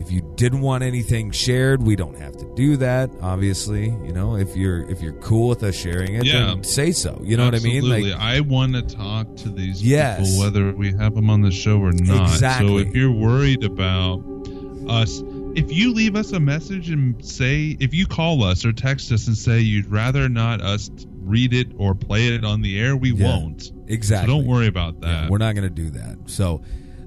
[0.00, 3.10] if you didn't want anything shared, we don't have to do that.
[3.20, 6.46] Obviously, you know, if you're if you're cool with us sharing it, Yeah.
[6.46, 7.20] then say so.
[7.22, 7.76] You know what I mean?
[7.76, 8.12] Absolutely.
[8.14, 10.20] I want to talk to these Yes.
[10.28, 12.32] people, whether we have them on the show or not.
[12.32, 12.68] Exactly.
[12.68, 14.24] So if you're worried about
[14.88, 15.22] us,
[15.54, 19.26] if you leave us a message and say, if you call us or text us
[19.26, 20.90] and say you'd rather not us
[21.22, 23.26] read it or play it on the air, we Yeah.
[23.36, 23.70] won't.
[23.86, 24.32] Exactly.
[24.32, 25.30] So don't worry about Yeah, that.
[25.30, 26.16] we're not going to do that.
[26.26, 26.62] So,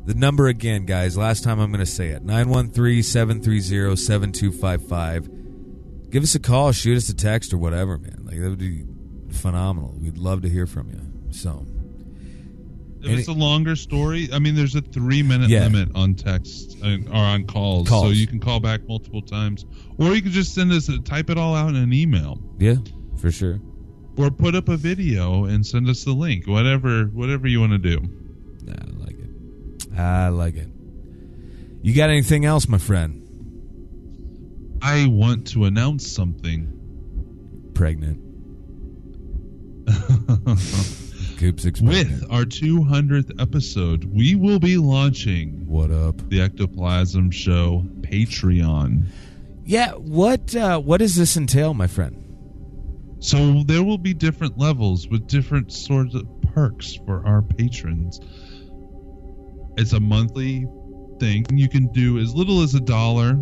[0.06, 5.30] the number again, guys, last time I'm going to say it 913 730 7255.
[6.12, 8.22] Give us a call, shoot us a text or whatever, man.
[8.24, 8.84] Like, that would be
[9.32, 9.95] phenomenal.
[9.99, 10.99] We'd love to hear from you.
[11.32, 11.66] So,
[13.01, 15.64] If it's a longer story, I mean, there's a three minute Yeah.
[15.64, 19.66] limit on text and, uh, or on calls, so you can call back multiple times,
[19.97, 22.76] or you can just send us a, type it all out in an email, yeah,
[23.18, 23.60] for sure.
[24.16, 26.47] or put up a video and send us the link.
[26.47, 27.99] Whatever, whatever you want to do.
[28.64, 29.23] Nah, I like it.
[29.98, 30.70] I like it.
[31.82, 33.20] You got anything else, my friend?
[34.82, 37.72] I want to announce something.
[37.74, 38.20] Pregnant.
[41.38, 41.66] Coops.
[41.82, 46.30] With our 200th episode, we will be launching What up?
[46.30, 49.08] the Ectoplasm Show Patreon.
[49.66, 52.20] Yeah, what uh, what does this entail, my friend?
[53.20, 58.20] So there will be different levels with different sorts of perks for our patrons.
[59.78, 60.68] It's a monthly
[61.20, 61.46] thing.
[61.54, 63.40] You can do as little as a dollar,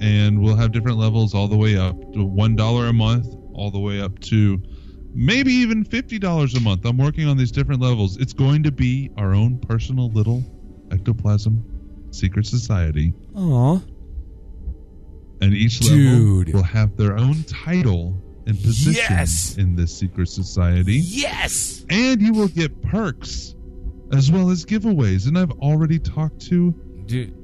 [0.00, 3.70] and we'll have different levels all the way up to one dollar a month, all
[3.70, 4.60] the way up to
[5.14, 6.84] maybe even fifty dollars a month.
[6.84, 8.16] I'm working on these different levels.
[8.16, 10.42] It's going to be our own personal little
[10.90, 11.64] ectoplasm
[12.10, 13.80] secret society, Aw.
[15.40, 16.48] and each Dude.
[16.48, 18.14] level will have their own title
[18.46, 19.56] and position Yes.
[19.56, 20.98] in this secret society.
[20.98, 21.84] Yes.
[21.88, 23.54] and you will get perks
[24.12, 25.26] as well as giveaways.
[25.26, 26.72] And I've already talked to
[27.06, 27.34] Dude,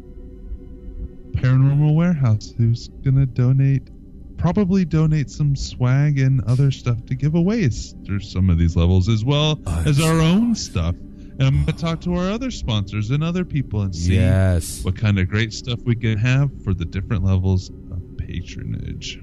[1.33, 3.91] Paranormal Warehouse, who's gonna donate,
[4.37, 9.25] probably donate some swag and other stuff to giveaways through some of these levels, as
[9.25, 10.95] well as our own stuff.
[11.39, 14.85] And I'm gonna talk to our other sponsors and other people and see yes.
[14.85, 19.21] what kind of great stuff we can have for the different levels of patronage.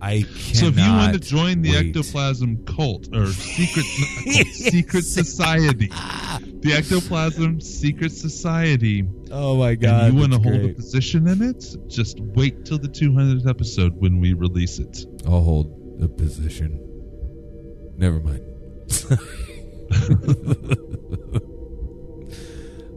[0.00, 1.86] I So if you want to join the wait.
[1.88, 5.86] ectoplasm cult or secret cult, secret society,
[6.60, 10.12] the ectoplasm secret society, Oh my god.
[10.12, 14.20] you want to hold a position in it, just wait till the 200th episode when
[14.20, 15.04] we release it.
[15.26, 16.84] I'll hold the position.
[17.96, 18.44] Never mind.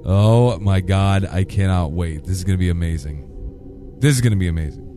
[0.05, 2.25] oh my god, I cannot wait.
[2.25, 3.27] This is going to be amazing.
[3.99, 4.87] This is going to be amazing.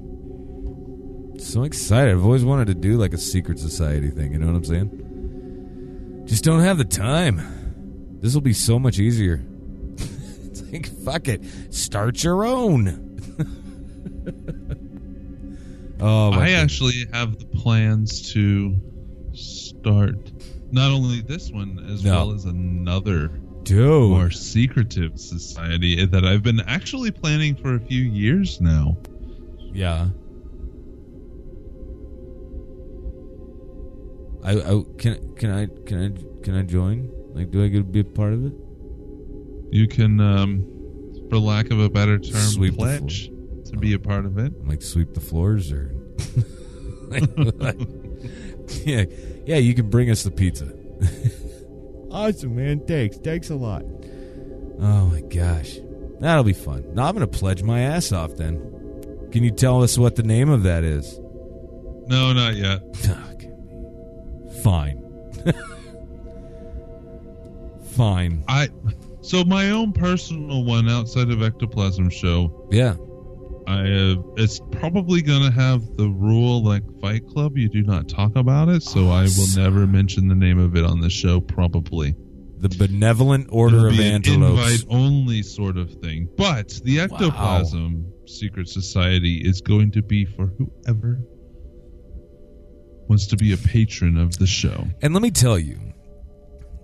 [1.39, 2.12] So excited.
[2.12, 6.23] I've always wanted to do like a secret society thing, you know what I'm saying?
[6.27, 8.19] Just don't have the time.
[8.20, 9.43] This will be so much easier.
[9.98, 11.43] it's like fuck it.
[11.74, 13.11] Start your own.
[16.01, 16.51] oh I God.
[16.51, 18.77] actually have the plans to
[19.35, 20.16] start
[20.73, 22.12] not only this one as No.
[22.12, 23.28] well as another
[23.65, 24.11] Dude.
[24.11, 28.97] more secretive society that I've been actually planning for a few years now.
[29.73, 30.09] Yeah.
[34.45, 37.11] I, I can can I can I can I join?
[37.35, 38.53] Like, do I get to be a part of it?
[39.71, 40.65] You can, um,
[41.29, 43.29] for lack of a better term, Sweep pledge
[43.65, 44.66] to be a part of it.
[44.66, 45.95] Like sweep the floors or
[48.85, 49.05] yeah,
[49.47, 49.57] yeah.
[49.57, 50.73] You can bring us the pizza.
[52.11, 52.87] awesome, man.
[52.87, 53.16] Thanks.
[53.19, 53.83] Thanks a lot.
[54.81, 55.79] Oh my gosh,
[56.21, 56.95] that'll be fun.
[56.95, 58.37] Now I'm gonna pledge my ass off.
[58.37, 58.59] Then,
[59.33, 61.19] can you tell us what the name of that is?
[62.07, 62.83] No, not yet.
[64.65, 64.99] Fine.
[67.91, 68.45] Fine.
[68.49, 68.70] I
[69.20, 72.66] so my own personal one outside of Ectoplasm show.
[72.70, 72.97] Yeah.
[73.66, 77.59] I uh, it's probably gonna have the rule like Fight Club.
[77.59, 80.85] You do not talk about it, so I will never mention the name of it
[80.85, 81.43] on the show.
[81.43, 82.15] Probably
[82.57, 84.82] The Benevolent Order of Antelopes.
[84.82, 86.28] invite only sort of thing.
[86.36, 91.20] But the Ectoplasm Secret Society is going to be for whoever
[93.09, 94.86] wants to be a patron of the show.
[95.02, 95.78] And let me tell you,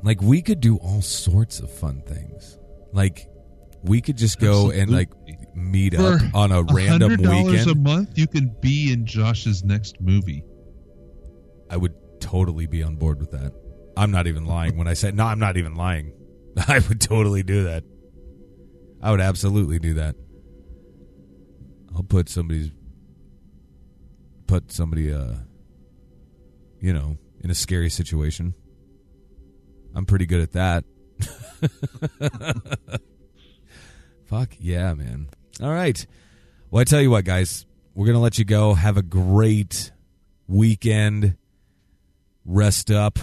[0.03, 2.59] like we could do all sorts of fun things.
[2.93, 3.29] Like
[3.83, 5.11] we could just go and like
[5.55, 7.71] meet For up on a random $100 weekend.
[7.71, 10.45] a month, you can be in Josh's next movie.
[11.71, 13.53] I would totally be on board with that.
[13.97, 15.25] I'm not even lying when I say no.
[15.27, 16.13] I'm not even lying.
[16.69, 17.85] I would totally do that.
[19.03, 20.15] I would absolutely do that.
[21.95, 22.71] I'll put somebody's
[24.47, 25.35] put somebody uh
[26.81, 28.55] you know in a scary situation.
[29.95, 30.85] I'm pretty good at that.
[34.27, 35.29] Fuck yeah, man.
[35.61, 36.07] All right.
[36.71, 38.75] Well, I tell you what, guys, we're going to let you go.
[38.75, 39.91] Have a great
[40.47, 41.37] weekend.
[42.45, 43.19] Rest up.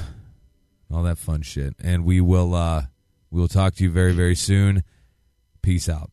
[0.91, 1.75] All that fun shit.
[1.81, 2.83] And we will uh
[3.29, 4.83] we will talk to you very very soon.
[5.61, 6.11] Peace out.